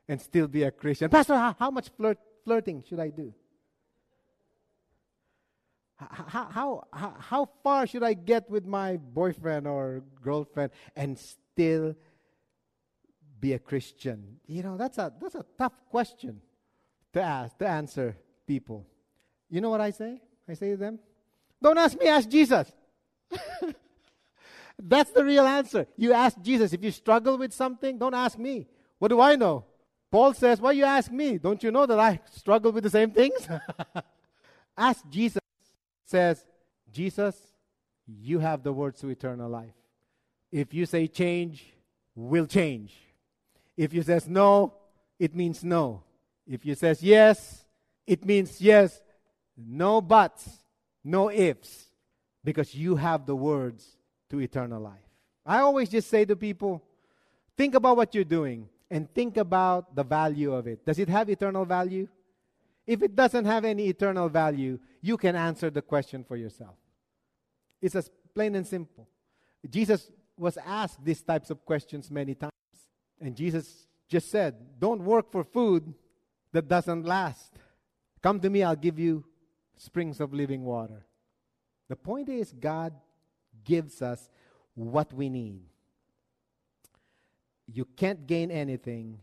and 0.08 0.22
still 0.22 0.48
be 0.48 0.64
a 0.64 0.72
Christian. 0.72 1.10
Pastor, 1.10 1.36
how, 1.36 1.56
how 1.58 1.72
much 1.72 1.90
flirt, 1.98 2.18
flirting 2.44 2.84
should 2.88 3.00
I 3.00 3.10
do? 3.10 3.34
How, 5.98 6.48
how, 6.52 6.84
how, 6.92 7.16
how 7.20 7.50
far 7.64 7.88
should 7.88 8.04
I 8.04 8.14
get 8.14 8.50
with 8.50 8.66
my 8.66 8.98
boyfriend 8.98 9.66
or 9.66 10.04
girlfriend 10.22 10.72
and 10.96 11.18
still 11.18 11.96
be 13.40 13.54
a 13.54 13.60
Christian? 13.60 14.40
You 14.46 14.64
know, 14.64 14.78
that's 14.78 14.98
a, 14.98 15.14
that's 15.22 15.36
a 15.36 15.46
tough 15.58 15.74
question 15.90 16.42
to 17.14 17.22
ask, 17.22 17.58
to 17.60 17.68
answer 17.68 18.18
people. 18.46 18.86
You 19.50 19.62
know 19.62 19.70
what 19.70 19.80
I 19.80 19.92
say? 19.92 20.20
I 20.50 20.54
say 20.54 20.72
to 20.72 20.78
them, 20.78 21.00
don't 21.62 21.78
ask 21.78 21.98
me, 21.98 22.08
ask 22.08 22.28
Jesus. 22.28 22.72
That's 24.78 25.12
the 25.12 25.24
real 25.24 25.46
answer. 25.46 25.88
You 25.96 26.14
ask 26.14 26.40
Jesus. 26.42 26.74
If 26.74 26.84
you 26.84 26.92
struggle 26.92 27.38
with 27.38 27.54
something, 27.54 27.98
don't 27.98 28.14
ask 28.14 28.38
me. 28.38 28.68
What 29.00 29.08
do 29.08 29.20
I 29.22 29.36
know? 29.36 29.66
Paul 30.16 30.34
says, 30.34 30.62
Why 30.62 30.72
you 30.72 30.86
ask 30.86 31.12
me? 31.12 31.38
Don't 31.38 31.62
you 31.62 31.72
know 31.72 31.86
that 31.86 32.00
I 32.00 32.22
struggle 32.32 32.72
with 32.72 32.86
the 32.86 32.90
same 32.90 33.12
things? 33.12 33.50
ask 34.78 35.04
Jesus. 35.10 35.42
Says, 36.06 36.46
Jesus, 36.90 37.36
you 38.08 38.40
have 38.40 38.64
the 38.64 38.72
words 38.72 39.02
to 39.02 39.10
eternal 39.10 39.50
life. 39.50 39.76
If 40.54 40.74
you 40.74 40.86
say 40.86 41.08
change, 41.08 41.66
we'll 42.16 42.46
change. 42.46 42.96
If 43.76 43.94
you 43.94 44.04
says 44.04 44.26
no, 44.26 44.76
it 45.20 45.36
means 45.36 45.66
no. 45.66 46.04
If 46.48 46.66
you 46.66 46.76
says 46.76 47.04
yes, 47.04 47.66
it 48.08 48.24
means 48.24 48.62
yes. 48.62 49.02
No 49.58 50.00
buts, 50.00 50.48
no 51.04 51.30
ifs, 51.30 51.88
because 52.42 52.74
you 52.74 52.96
have 52.96 53.26
the 53.26 53.36
words 53.36 53.86
to 54.30 54.40
eternal 54.40 54.82
life. 54.82 55.10
I 55.46 55.60
always 55.60 55.90
just 55.90 56.10
say 56.10 56.24
to 56.24 56.38
people, 56.38 56.82
think 57.58 57.76
about 57.76 57.98
what 57.98 58.16
you're 58.16 58.24
doing 58.24 58.70
and 58.96 59.14
think 59.14 59.36
about 59.36 59.94
the 59.94 60.06
value 60.06 60.54
of 60.54 60.68
it. 60.68 60.86
Does 60.86 61.00
it 61.00 61.10
have 61.10 61.30
eternal 61.30 61.66
value? 61.66 62.08
If 62.88 63.04
it 63.04 63.14
doesn't 63.14 63.44
have 63.44 63.66
any 63.66 63.90
eternal 63.90 64.30
value, 64.30 64.80
you 65.02 65.18
can 65.18 65.36
answer 65.36 65.70
the 65.70 65.82
question 65.82 66.24
for 66.24 66.38
yourself. 66.38 66.78
It's 67.82 67.94
as 67.94 68.10
plain 68.34 68.56
and 68.56 68.66
simple. 68.66 69.10
Jesus 69.70 70.10
was 70.38 70.58
asked 70.66 71.04
these 71.04 71.22
types 71.22 71.50
of 71.50 71.66
questions 71.66 72.10
many 72.10 72.36
times. 72.36 72.54
And 73.20 73.36
Jesus 73.36 73.86
just 74.08 74.32
said, 74.32 74.56
Don't 74.80 75.02
work 75.04 75.30
for 75.30 75.44
food 75.44 75.94
that 76.54 76.70
doesn't 76.70 77.04
last. 77.04 77.52
Come 78.24 78.40
to 78.40 78.50
me, 78.50 78.64
I'll 78.64 78.78
give 78.78 78.98
you 78.98 79.26
springs 79.76 80.22
of 80.22 80.34
living 80.34 80.64
water. 80.64 81.06
The 81.90 81.98
point 81.98 82.30
is, 82.30 82.54
God 82.54 82.94
gives 83.66 84.02
us 84.02 84.30
what 84.74 85.12
we 85.12 85.28
need 85.28 85.64
you 87.72 87.86
can't 87.96 88.28
gain 88.28 88.52
anything 88.52 89.20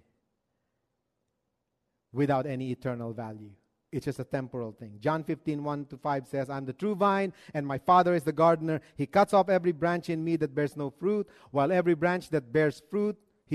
without 2.13 2.47
any 2.47 2.71
eternal 2.71 3.13
value. 3.13 3.51
It's 3.91 4.07
just 4.07 4.21
a 4.21 4.25
temporal 4.25 4.73
thing. 4.73 4.97
John 5.01 5.23
15, 5.23 5.63
1 5.63 5.85
to 5.87 5.97
5 5.99 6.27
says, 6.27 6.49
I'm 6.49 6.65
the 6.65 6.73
true 6.73 6.95
vine, 6.95 7.33
and 7.53 7.67
my 7.67 7.77
Father 7.77 8.15
is 8.15 8.23
the 8.23 8.33
gardener. 8.33 8.81
He 8.97 9.07
cuts 9.07 9.35
off 9.35 9.51
every 9.51 9.73
branch 9.73 10.09
in 10.09 10.25
me 10.25 10.37
that 10.37 10.55
bears 10.55 10.77
no 10.77 10.91
fruit, 10.91 11.29
while 11.51 11.71
every 11.71 11.95
branch 11.95 12.31
that 12.31 12.53
bears 12.53 12.83
fruit, 12.91 13.17
he 13.47 13.55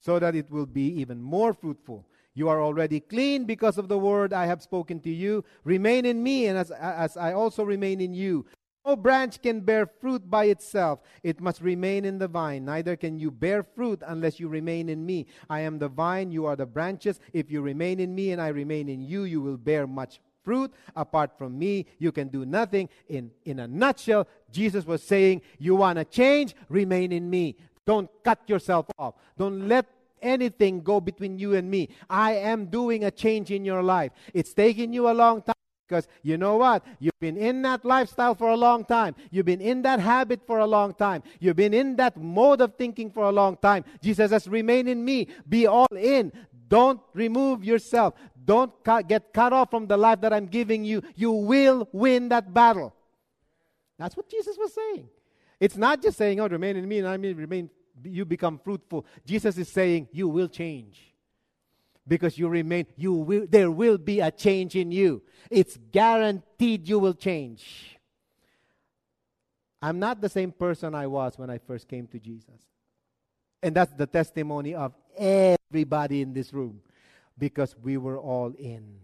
so 0.00 0.20
that 0.20 0.36
it 0.36 0.48
will 0.50 0.66
be 0.66 0.86
even 1.00 1.20
more 1.20 1.52
fruitful. 1.52 2.06
You 2.34 2.48
are 2.48 2.62
already 2.62 3.00
clean 3.00 3.44
because 3.44 3.78
of 3.78 3.88
the 3.88 3.98
word 3.98 4.32
I 4.32 4.46
have 4.46 4.62
spoken 4.62 5.00
to 5.00 5.10
you. 5.10 5.44
Remain 5.64 6.06
in 6.06 6.22
me, 6.22 6.46
and 6.46 6.56
as, 6.56 6.70
as 6.70 7.16
I 7.16 7.32
also 7.32 7.64
remain 7.64 8.00
in 8.00 8.14
you. 8.14 8.46
No 8.84 8.96
branch 8.96 9.40
can 9.40 9.60
bear 9.60 9.86
fruit 9.86 10.28
by 10.28 10.46
itself. 10.46 11.00
It 11.22 11.40
must 11.40 11.60
remain 11.60 12.04
in 12.04 12.18
the 12.18 12.26
vine. 12.26 12.64
Neither 12.64 12.96
can 12.96 13.18
you 13.18 13.30
bear 13.30 13.62
fruit 13.62 14.02
unless 14.04 14.40
you 14.40 14.48
remain 14.48 14.88
in 14.88 15.06
me. 15.06 15.26
I 15.48 15.60
am 15.60 15.78
the 15.78 15.88
vine, 15.88 16.32
you 16.32 16.46
are 16.46 16.56
the 16.56 16.66
branches. 16.66 17.20
If 17.32 17.50
you 17.50 17.62
remain 17.62 18.00
in 18.00 18.12
me 18.14 18.32
and 18.32 18.42
I 18.42 18.48
remain 18.48 18.88
in 18.88 19.00
you, 19.00 19.22
you 19.22 19.40
will 19.40 19.56
bear 19.56 19.86
much 19.86 20.20
fruit. 20.42 20.72
Apart 20.96 21.38
from 21.38 21.56
me, 21.56 21.86
you 21.98 22.10
can 22.10 22.28
do 22.28 22.44
nothing. 22.44 22.88
In, 23.08 23.30
in 23.44 23.60
a 23.60 23.68
nutshell, 23.68 24.26
Jesus 24.50 24.84
was 24.84 25.02
saying, 25.02 25.42
You 25.58 25.76
want 25.76 25.98
to 25.98 26.04
change? 26.04 26.56
Remain 26.68 27.12
in 27.12 27.30
me. 27.30 27.56
Don't 27.86 28.10
cut 28.24 28.40
yourself 28.48 28.86
off. 28.98 29.14
Don't 29.38 29.68
let 29.68 29.86
anything 30.20 30.82
go 30.82 31.00
between 31.00 31.38
you 31.38 31.54
and 31.54 31.70
me. 31.70 31.88
I 32.10 32.34
am 32.34 32.66
doing 32.66 33.04
a 33.04 33.10
change 33.10 33.50
in 33.50 33.64
your 33.64 33.82
life. 33.82 34.12
It's 34.34 34.52
taking 34.52 34.92
you 34.92 35.08
a 35.08 35.14
long 35.14 35.42
time. 35.42 35.54
Because 35.92 36.08
you 36.22 36.38
know 36.38 36.56
what? 36.56 36.82
You've 37.00 37.20
been 37.20 37.36
in 37.36 37.60
that 37.62 37.84
lifestyle 37.84 38.34
for 38.34 38.48
a 38.48 38.56
long 38.56 38.82
time. 38.82 39.14
You've 39.30 39.44
been 39.44 39.60
in 39.60 39.82
that 39.82 40.00
habit 40.00 40.40
for 40.46 40.60
a 40.60 40.66
long 40.66 40.94
time. 40.94 41.22
You've 41.38 41.56
been 41.56 41.74
in 41.74 41.96
that 41.96 42.16
mode 42.16 42.62
of 42.62 42.76
thinking 42.76 43.10
for 43.10 43.24
a 43.24 43.30
long 43.30 43.58
time. 43.58 43.84
Jesus 44.00 44.30
says, 44.30 44.48
Remain 44.48 44.88
in 44.88 45.04
me. 45.04 45.28
Be 45.46 45.66
all 45.66 45.94
in. 45.94 46.32
Don't 46.66 46.98
remove 47.12 47.62
yourself. 47.62 48.14
Don't 48.42 48.72
get 49.06 49.34
cut 49.34 49.52
off 49.52 49.68
from 49.68 49.86
the 49.86 49.98
life 49.98 50.22
that 50.22 50.32
I'm 50.32 50.46
giving 50.46 50.82
you. 50.82 51.02
You 51.14 51.32
will 51.32 51.86
win 51.92 52.30
that 52.30 52.54
battle. 52.54 52.94
That's 53.98 54.16
what 54.16 54.30
Jesus 54.30 54.56
was 54.56 54.72
saying. 54.72 55.10
It's 55.60 55.76
not 55.76 56.00
just 56.00 56.16
saying, 56.16 56.40
Oh, 56.40 56.48
remain 56.48 56.78
in 56.78 56.88
me 56.88 57.00
and 57.00 57.08
I 57.08 57.18
mean 57.18 57.36
remain, 57.36 57.68
you 58.02 58.24
become 58.24 58.58
fruitful. 58.64 59.04
Jesus 59.26 59.58
is 59.58 59.68
saying, 59.68 60.08
You 60.10 60.26
will 60.28 60.48
change 60.48 61.11
because 62.06 62.36
you 62.38 62.48
remain 62.48 62.86
you 62.96 63.12
will 63.12 63.46
there 63.48 63.70
will 63.70 63.98
be 63.98 64.20
a 64.20 64.30
change 64.30 64.74
in 64.76 64.90
you. 64.90 65.22
It's 65.50 65.78
guaranteed 65.90 66.88
you 66.88 66.98
will 66.98 67.14
change. 67.14 67.98
I'm 69.80 69.98
not 69.98 70.20
the 70.20 70.28
same 70.28 70.52
person 70.52 70.94
i 70.94 71.06
was 71.06 71.38
when 71.38 71.50
i 71.50 71.58
first 71.58 71.88
came 71.88 72.06
to 72.08 72.18
jesus. 72.18 72.60
And 73.62 73.74
that's 73.74 73.92
the 73.92 74.06
testimony 74.06 74.74
of 74.74 74.92
everybody 75.16 76.22
in 76.22 76.32
this 76.32 76.52
room 76.52 76.80
because 77.38 77.76
we 77.80 77.96
were 77.96 78.18
all 78.18 78.52
in. 78.58 78.98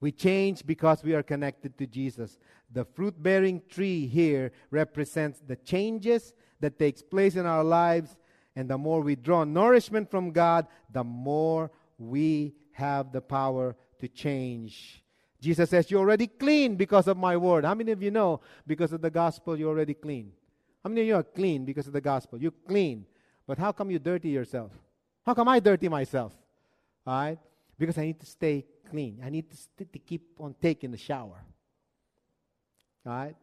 We 0.00 0.12
change 0.12 0.64
because 0.64 1.02
we 1.02 1.14
are 1.14 1.24
connected 1.24 1.76
to 1.78 1.86
jesus. 1.86 2.38
The 2.72 2.84
fruit 2.84 3.20
bearing 3.20 3.62
tree 3.68 4.06
here 4.06 4.52
represents 4.70 5.40
the 5.44 5.56
changes 5.56 6.34
that 6.60 6.78
takes 6.78 7.02
place 7.02 7.36
in 7.36 7.46
our 7.46 7.64
lives 7.64 8.16
and 8.54 8.68
the 8.68 8.78
more 8.78 9.00
we 9.00 9.14
draw 9.14 9.44
nourishment 9.44 10.10
from 10.10 10.32
god 10.32 10.66
the 10.92 11.04
more 11.04 11.70
we 11.98 12.54
have 12.72 13.12
the 13.12 13.20
power 13.20 13.76
to 13.98 14.08
change. 14.08 15.02
Jesus 15.40 15.70
says, 15.70 15.90
You're 15.90 16.00
already 16.00 16.26
clean 16.26 16.76
because 16.76 17.08
of 17.08 17.16
my 17.16 17.36
word. 17.36 17.64
How 17.64 17.74
many 17.74 17.92
of 17.92 18.02
you 18.02 18.10
know 18.10 18.40
because 18.66 18.92
of 18.92 19.00
the 19.00 19.10
gospel 19.10 19.58
you're 19.58 19.68
already 19.68 19.94
clean? 19.94 20.32
How 20.82 20.88
many 20.88 21.02
of 21.02 21.06
you 21.08 21.16
are 21.16 21.22
clean 21.22 21.64
because 21.64 21.86
of 21.86 21.92
the 21.92 22.00
gospel? 22.00 22.40
You're 22.40 22.52
clean. 22.66 23.04
But 23.46 23.58
how 23.58 23.72
come 23.72 23.90
you 23.90 23.98
dirty 23.98 24.28
yourself? 24.28 24.72
How 25.24 25.34
come 25.34 25.48
I 25.48 25.60
dirty 25.60 25.88
myself? 25.88 26.32
All 27.06 27.20
right? 27.20 27.38
Because 27.78 27.98
I 27.98 28.06
need 28.06 28.20
to 28.20 28.26
stay 28.26 28.64
clean. 28.90 29.20
I 29.24 29.30
need 29.30 29.50
to, 29.50 29.56
st- 29.56 29.92
to 29.92 29.98
keep 29.98 30.22
on 30.38 30.54
taking 30.60 30.90
the 30.90 30.96
shower. 30.96 31.44
All 33.06 33.12
right? 33.12 33.36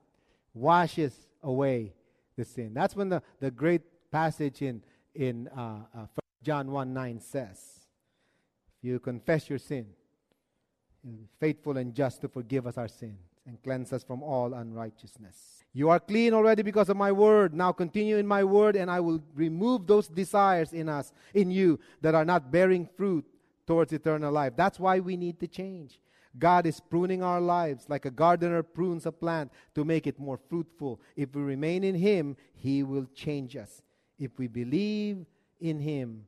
Washes 0.53 1.13
away 1.43 1.93
the 2.37 2.45
sin. 2.45 2.73
That's 2.73 2.95
when 2.95 3.09
the, 3.09 3.21
the 3.39 3.51
great 3.51 3.81
passage 4.11 4.61
in, 4.61 4.81
in 5.13 5.47
uh, 5.49 5.79
uh, 5.95 6.05
John 6.43 6.71
1 6.71 6.93
9 6.93 7.19
says, 7.19 7.59
you 8.85 8.99
confess 8.99 9.49
your 9.49 9.59
sin, 9.59 9.87
faithful 11.39 11.77
and 11.77 11.93
just 11.93 12.21
to 12.21 12.27
forgive 12.27 12.67
us 12.67 12.77
our 12.77 12.87
sins 12.87 13.19
and 13.47 13.61
cleanse 13.61 13.93
us 13.93 14.03
from 14.03 14.23
all 14.23 14.53
unrighteousness. 14.53 15.63
You 15.73 15.89
are 15.89 15.99
clean 15.99 16.33
already 16.33 16.63
because 16.63 16.89
of 16.89 16.97
my 16.97 17.11
word. 17.11 17.53
Now 17.53 17.71
continue 17.71 18.17
in 18.17 18.25
my 18.25 18.43
word, 18.43 18.75
and 18.75 18.89
I 18.89 18.99
will 19.01 19.21
remove 19.35 19.85
those 19.85 20.07
desires 20.07 20.73
in 20.73 20.89
us, 20.89 21.11
in 21.33 21.51
you, 21.51 21.79
that 22.01 22.15
are 22.15 22.25
not 22.25 22.51
bearing 22.51 22.87
fruit 22.97 23.25
towards 23.67 23.93
eternal 23.93 24.31
life. 24.31 24.53
That's 24.55 24.79
why 24.79 24.99
we 24.99 25.17
need 25.17 25.39
to 25.41 25.47
change. 25.47 25.99
God 26.37 26.65
is 26.65 26.79
pruning 26.79 27.23
our 27.23 27.39
lives 27.39 27.85
like 27.87 28.05
a 28.05 28.11
gardener 28.11 28.63
prunes 28.63 29.05
a 29.05 29.11
plant 29.11 29.51
to 29.73 29.85
make 29.85 30.07
it 30.07 30.19
more 30.19 30.39
fruitful. 30.49 31.01
If 31.15 31.35
we 31.35 31.41
remain 31.41 31.83
in 31.83 31.95
Him, 31.95 32.35
He 32.53 32.83
will 32.83 33.07
change 33.13 33.55
us. 33.55 33.81
If 34.17 34.31
we 34.37 34.47
believe 34.47 35.25
in 35.59 35.79
Him, 35.79 36.25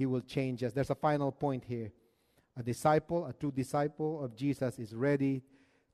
He 0.00 0.06
will 0.06 0.22
change 0.22 0.64
us. 0.64 0.72
There's 0.72 0.88
a 0.88 0.94
final 0.94 1.30
point 1.30 1.62
here. 1.62 1.92
A 2.56 2.62
disciple, 2.62 3.26
a 3.26 3.34
true 3.34 3.52
disciple 3.52 4.24
of 4.24 4.34
Jesus, 4.34 4.78
is 4.78 4.94
ready 4.94 5.42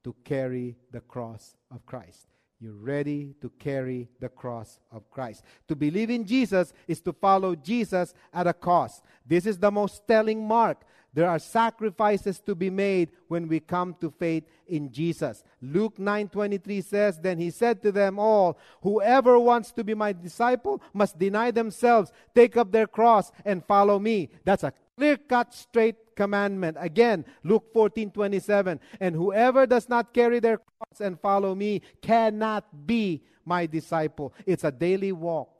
to 0.04 0.14
carry 0.22 0.76
the 0.92 1.00
cross 1.00 1.56
of 1.72 1.84
Christ. 1.84 2.28
You're 2.60 2.74
ready 2.74 3.34
to 3.40 3.50
carry 3.58 4.08
the 4.20 4.28
cross 4.28 4.78
of 4.92 5.10
Christ. 5.10 5.42
To 5.66 5.74
believe 5.74 6.10
in 6.10 6.24
Jesus 6.24 6.72
is 6.86 7.00
to 7.00 7.12
follow 7.12 7.56
Jesus 7.56 8.14
at 8.32 8.46
a 8.46 8.52
cost. 8.52 9.02
This 9.26 9.44
is 9.44 9.58
the 9.58 9.72
most 9.72 10.06
telling 10.06 10.46
mark. 10.46 10.84
There 11.16 11.30
are 11.30 11.38
sacrifices 11.38 12.40
to 12.40 12.54
be 12.54 12.68
made 12.68 13.08
when 13.28 13.48
we 13.48 13.58
come 13.58 13.96
to 14.02 14.10
faith 14.10 14.44
in 14.66 14.92
Jesus. 14.92 15.44
Luke 15.62 15.98
9:23 15.98 16.82
says, 16.82 17.18
"Then 17.18 17.38
he 17.38 17.48
said 17.48 17.80
to 17.82 17.90
them 17.90 18.18
all, 18.18 18.58
whoever 18.82 19.38
wants 19.38 19.72
to 19.72 19.82
be 19.82 19.94
my 19.94 20.12
disciple 20.12 20.82
must 20.92 21.18
deny 21.18 21.50
themselves, 21.52 22.12
take 22.34 22.58
up 22.58 22.70
their 22.70 22.86
cross 22.86 23.32
and 23.46 23.64
follow 23.64 23.98
me." 23.98 24.28
That's 24.44 24.62
a 24.62 24.74
clear-cut 24.98 25.54
straight 25.54 26.14
commandment. 26.16 26.76
Again, 26.78 27.24
Luke 27.42 27.72
14 27.72 28.10
27. 28.10 28.78
And 29.00 29.16
whoever 29.16 29.64
does 29.64 29.88
not 29.88 30.12
carry 30.12 30.38
their 30.38 30.58
cross 30.58 31.00
and 31.00 31.18
follow 31.18 31.54
me 31.54 31.80
cannot 32.02 32.86
be 32.86 33.22
my 33.46 33.64
disciple. 33.64 34.34
It's 34.44 34.64
a 34.64 34.70
daily 34.70 35.12
walk 35.12 35.55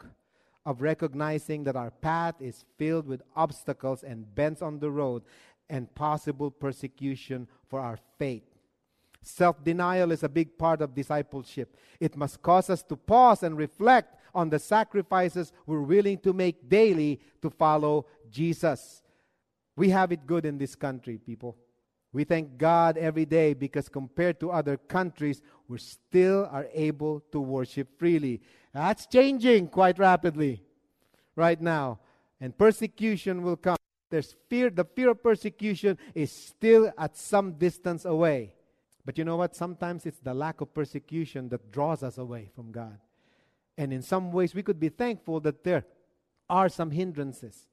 of 0.67 0.83
recognizing 0.83 1.63
that 1.65 1.77
our 1.77 1.93
path 1.93 2.35
is 2.41 2.65
filled 2.77 3.07
with 3.07 3.23
obstacles 3.37 4.03
and 4.03 4.35
bends 4.35 4.61
on 4.61 4.81
the 4.81 4.91
road 4.91 5.23
and 5.71 5.95
possible 5.95 6.51
persecution 6.51 7.47
for 7.69 7.81
our 7.81 7.99
faith. 8.19 8.43
Self 9.23 9.63
denial 9.65 10.11
is 10.13 10.25
a 10.25 10.29
big 10.29 10.59
part 10.59 10.83
of 10.83 10.95
discipleship. 10.95 11.77
It 12.01 12.17
must 12.17 12.43
cause 12.43 12.69
us 12.69 12.83
to 12.85 12.97
pause 12.97 13.45
and 13.45 13.57
reflect 13.57 14.17
on 14.35 14.51
the 14.51 14.59
sacrifices 14.59 15.53
we're 15.67 15.81
willing 15.81 16.19
to 16.19 16.33
make 16.33 16.69
daily 16.69 17.21
to 17.43 17.49
follow 17.49 18.07
Jesus. 18.29 19.03
We 19.77 19.91
have 19.91 20.11
it 20.13 20.27
good 20.27 20.45
in 20.45 20.59
this 20.59 20.75
country, 20.75 21.19
people. 21.19 21.57
We 22.17 22.25
thank 22.25 22.57
God 22.57 22.97
every 22.97 23.27
day 23.27 23.53
because 23.53 23.91
compared 23.91 24.41
to 24.41 24.51
other 24.51 24.79
countries, 24.79 25.43
we 25.69 25.77
still 25.77 26.49
are 26.51 26.67
able 26.73 27.21
to 27.31 27.39
worship 27.39 27.99
freely. 27.99 28.41
That's 28.73 29.05
changing 29.05 29.69
quite 29.69 29.99
rapidly 29.99 30.63
right 31.35 31.61
now. 31.61 32.01
And 32.41 32.57
persecution 32.57 33.43
will 33.43 33.57
come. 33.57 33.77
There's 34.09 34.35
fear, 34.49 34.71
the 34.71 34.87
fear 34.87 35.11
of 35.11 35.23
persecution 35.23 35.99
is 36.15 36.33
still 36.33 36.91
at 36.97 37.19
some 37.19 37.53
distance 37.53 38.07
away. 38.07 38.55
But 39.05 39.19
you 39.19 39.25
know 39.25 39.37
what? 39.37 39.55
Sometimes 39.55 40.07
it's 40.07 40.21
the 40.21 40.33
lack 40.33 40.63
of 40.63 40.73
persecution 40.73 41.51
that 41.51 41.71
draws 41.71 42.03
us 42.03 42.17
away 42.17 42.51
from 42.57 42.73
God. 42.73 42.99
And 43.77 43.93
in 43.93 44.01
some 44.01 44.33
ways, 44.33 44.55
we 44.55 44.63
could 44.63 44.81
be 44.81 44.89
thankful 44.89 45.41
that 45.41 45.65
there 45.65 45.85
are 46.49 46.71
some 46.71 46.93
hindrances 46.93 47.69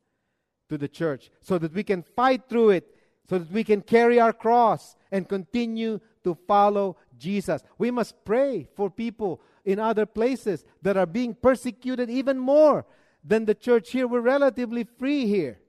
to 0.67 0.77
the 0.77 0.89
church 0.89 1.31
so 1.39 1.57
that 1.59 1.73
we 1.73 1.83
can 1.83 2.03
fight 2.03 2.49
through 2.49 2.71
it, 2.71 2.92
so 3.29 3.39
that 3.39 3.51
we 3.51 3.63
can 3.63 3.81
carry 3.81 4.19
our 4.19 4.33
cross 4.33 4.95
and 5.11 5.27
continue 5.27 5.99
to 6.23 6.37
follow 6.47 6.97
Jesus. 7.17 7.63
We 7.77 7.91
must 7.91 8.23
pray 8.25 8.67
for 8.75 8.89
people 8.89 9.41
in 9.65 9.79
other 9.79 10.05
places 10.05 10.65
that 10.81 10.97
are 10.97 11.05
being 11.05 11.33
persecuted 11.33 12.09
even 12.09 12.37
more 12.37 12.85
than 13.23 13.45
the 13.45 13.55
church 13.55 13.91
here. 13.91 14.07
We're 14.07 14.21
relatively 14.21 14.83
free 14.83 15.25
here. 15.27 15.59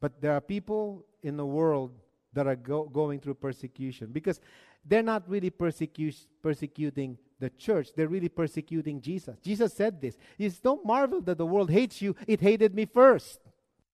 But 0.00 0.20
there 0.20 0.32
are 0.32 0.40
people 0.40 1.04
in 1.22 1.36
the 1.36 1.46
world 1.46 1.92
that 2.32 2.46
are 2.46 2.56
go- 2.56 2.84
going 2.84 3.20
through 3.20 3.34
persecution 3.34 4.10
because 4.12 4.40
they're 4.84 5.02
not 5.02 5.28
really 5.28 5.50
persecu- 5.50 6.26
persecuting 6.42 7.18
the 7.40 7.50
church, 7.50 7.90
they're 7.94 8.08
really 8.08 8.28
persecuting 8.28 9.00
Jesus. 9.00 9.38
Jesus 9.38 9.72
said 9.72 10.00
this. 10.00 10.16
He 10.36 10.48
says, 10.48 10.58
Don't 10.58 10.84
marvel 10.84 11.20
that 11.22 11.38
the 11.38 11.46
world 11.46 11.70
hates 11.70 12.02
you, 12.02 12.16
it 12.26 12.40
hated 12.40 12.74
me 12.74 12.84
first 12.84 13.38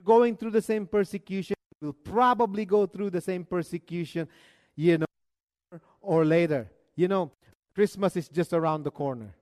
going 0.05 0.37
through 0.37 0.51
the 0.51 0.63
same 0.63 0.87
persecution, 0.87 1.54
will 1.85 1.93
probably 1.93 2.65
go 2.65 2.87
through 2.87 3.11
the 3.11 3.21
same 3.21 3.45
persecution, 3.45 4.29
you 4.75 4.99
know, 4.99 5.81
or 6.01 6.25
later. 6.25 6.71
You 6.97 7.09
know, 7.09 7.33
Christmas 7.75 8.17
is 8.17 8.29
just 8.29 8.53
around 8.53 8.85
the 8.85 8.91
corner. 8.91 9.35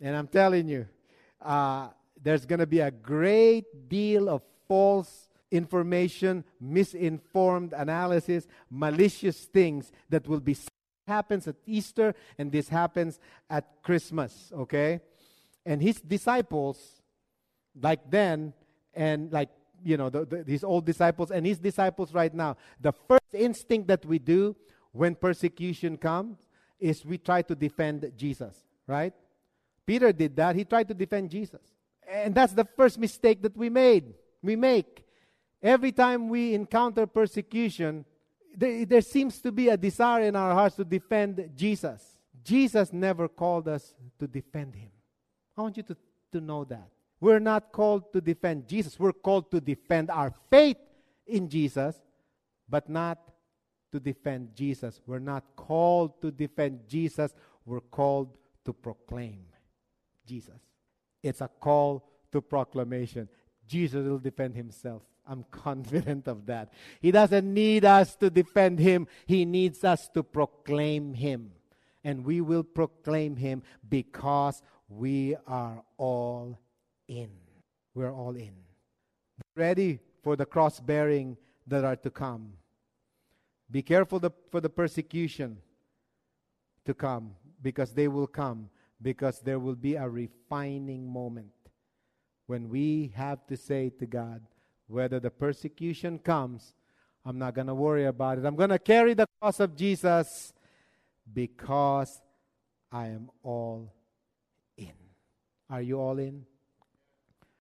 And 0.00 0.16
I'm 0.16 0.28
telling 0.28 0.68
you, 0.68 0.86
uh, 1.40 1.88
there's 2.20 2.46
going 2.46 2.60
to 2.60 2.66
be 2.66 2.80
a 2.80 2.90
great 2.90 3.88
deal 3.88 4.28
of 4.28 4.42
false 4.66 5.28
information, 5.50 6.44
misinformed 6.60 7.72
analysis, 7.72 8.46
malicious 8.70 9.46
things 9.46 9.90
that 10.08 10.26
will 10.28 10.40
be 10.40 10.56
happens 11.06 11.48
at 11.48 11.56
Easter 11.66 12.14
and 12.38 12.52
this 12.52 12.68
happens 12.68 13.18
at 13.50 13.82
Christmas, 13.82 14.52
okay? 14.54 15.00
And 15.66 15.82
his 15.82 16.00
disciples, 16.00 17.02
like 17.74 18.08
then, 18.08 18.54
and 18.94 19.32
like 19.32 19.50
you 19.84 19.96
know, 19.96 20.10
the, 20.10 20.24
the, 20.24 20.44
his 20.44 20.64
old 20.64 20.84
disciples 20.84 21.30
and 21.30 21.46
his 21.46 21.58
disciples 21.58 22.12
right 22.12 22.32
now, 22.32 22.56
the 22.80 22.92
first 22.92 23.32
instinct 23.32 23.88
that 23.88 24.04
we 24.04 24.18
do 24.18 24.56
when 24.92 25.14
persecution 25.14 25.96
comes 25.96 26.38
is 26.78 27.04
we 27.04 27.18
try 27.18 27.42
to 27.42 27.54
defend 27.54 28.10
Jesus, 28.16 28.56
right? 28.86 29.12
Peter 29.86 30.12
did 30.12 30.36
that. 30.36 30.56
He 30.56 30.64
tried 30.64 30.88
to 30.88 30.94
defend 30.94 31.30
Jesus. 31.30 31.60
And 32.08 32.34
that's 32.34 32.52
the 32.52 32.64
first 32.64 32.98
mistake 32.98 33.42
that 33.42 33.56
we 33.56 33.68
made. 33.68 34.14
We 34.42 34.56
make. 34.56 35.04
Every 35.62 35.92
time 35.92 36.28
we 36.28 36.54
encounter 36.54 37.06
persecution, 37.06 38.04
there, 38.56 38.84
there 38.84 39.02
seems 39.02 39.40
to 39.42 39.52
be 39.52 39.68
a 39.68 39.76
desire 39.76 40.24
in 40.24 40.36
our 40.36 40.54
hearts 40.54 40.76
to 40.76 40.84
defend 40.84 41.50
Jesus. 41.54 42.02
Jesus 42.42 42.92
never 42.92 43.28
called 43.28 43.68
us 43.68 43.94
to 44.18 44.26
defend 44.26 44.74
him. 44.74 44.90
I 45.56 45.62
want 45.62 45.76
you 45.76 45.82
to, 45.84 45.96
to 46.32 46.40
know 46.40 46.64
that. 46.64 46.88
We're 47.20 47.38
not 47.38 47.72
called 47.72 48.12
to 48.12 48.20
defend 48.20 48.66
Jesus. 48.66 48.98
We're 48.98 49.12
called 49.12 49.50
to 49.50 49.60
defend 49.60 50.10
our 50.10 50.32
faith 50.50 50.78
in 51.26 51.48
Jesus, 51.48 51.96
but 52.68 52.88
not 52.88 53.18
to 53.92 54.00
defend 54.00 54.54
Jesus. 54.54 55.00
We're 55.06 55.18
not 55.18 55.44
called 55.56 56.20
to 56.22 56.30
defend 56.30 56.80
Jesus. 56.88 57.34
We're 57.66 57.80
called 57.80 58.36
to 58.64 58.72
proclaim 58.72 59.44
Jesus. 60.26 60.60
It's 61.22 61.40
a 61.40 61.48
call 61.48 62.08
to 62.32 62.40
proclamation. 62.40 63.28
Jesus 63.66 64.06
will 64.06 64.18
defend 64.18 64.56
himself. 64.56 65.02
I'm 65.26 65.44
confident 65.50 66.26
of 66.26 66.46
that. 66.46 66.72
He 67.00 67.10
doesn't 67.10 67.52
need 67.52 67.84
us 67.84 68.16
to 68.16 68.30
defend 68.30 68.78
him, 68.78 69.06
he 69.26 69.44
needs 69.44 69.84
us 69.84 70.08
to 70.14 70.22
proclaim 70.22 71.14
him. 71.14 71.52
And 72.02 72.24
we 72.24 72.40
will 72.40 72.64
proclaim 72.64 73.36
him 73.36 73.62
because 73.86 74.62
we 74.88 75.36
are 75.46 75.82
all 75.98 76.58
in. 77.10 77.28
We're 77.94 78.14
all 78.14 78.36
in. 78.36 78.54
Ready 79.56 79.98
for 80.22 80.36
the 80.36 80.46
cross 80.46 80.80
bearing 80.80 81.36
that 81.66 81.84
are 81.84 81.96
to 81.96 82.10
come. 82.10 82.52
Be 83.70 83.82
careful 83.82 84.18
the, 84.18 84.30
for 84.50 84.60
the 84.60 84.70
persecution 84.70 85.58
to 86.84 86.94
come 86.94 87.32
because 87.60 87.92
they 87.92 88.08
will 88.08 88.26
come 88.26 88.70
because 89.02 89.40
there 89.40 89.58
will 89.58 89.74
be 89.74 89.96
a 89.96 90.08
refining 90.08 91.10
moment 91.10 91.52
when 92.46 92.68
we 92.68 93.12
have 93.14 93.46
to 93.46 93.56
say 93.56 93.90
to 93.98 94.06
God, 94.06 94.42
whether 94.88 95.20
the 95.20 95.30
persecution 95.30 96.18
comes, 96.18 96.74
I'm 97.24 97.38
not 97.38 97.54
going 97.54 97.68
to 97.68 97.74
worry 97.74 98.06
about 98.06 98.38
it. 98.38 98.44
I'm 98.44 98.56
going 98.56 98.70
to 98.70 98.78
carry 98.78 99.14
the 99.14 99.26
cross 99.40 99.60
of 99.60 99.76
Jesus 99.76 100.52
because 101.32 102.20
I 102.90 103.06
am 103.06 103.30
all 103.42 103.94
in. 104.76 104.92
Are 105.68 105.80
you 105.80 106.00
all 106.00 106.18
in? 106.18 106.44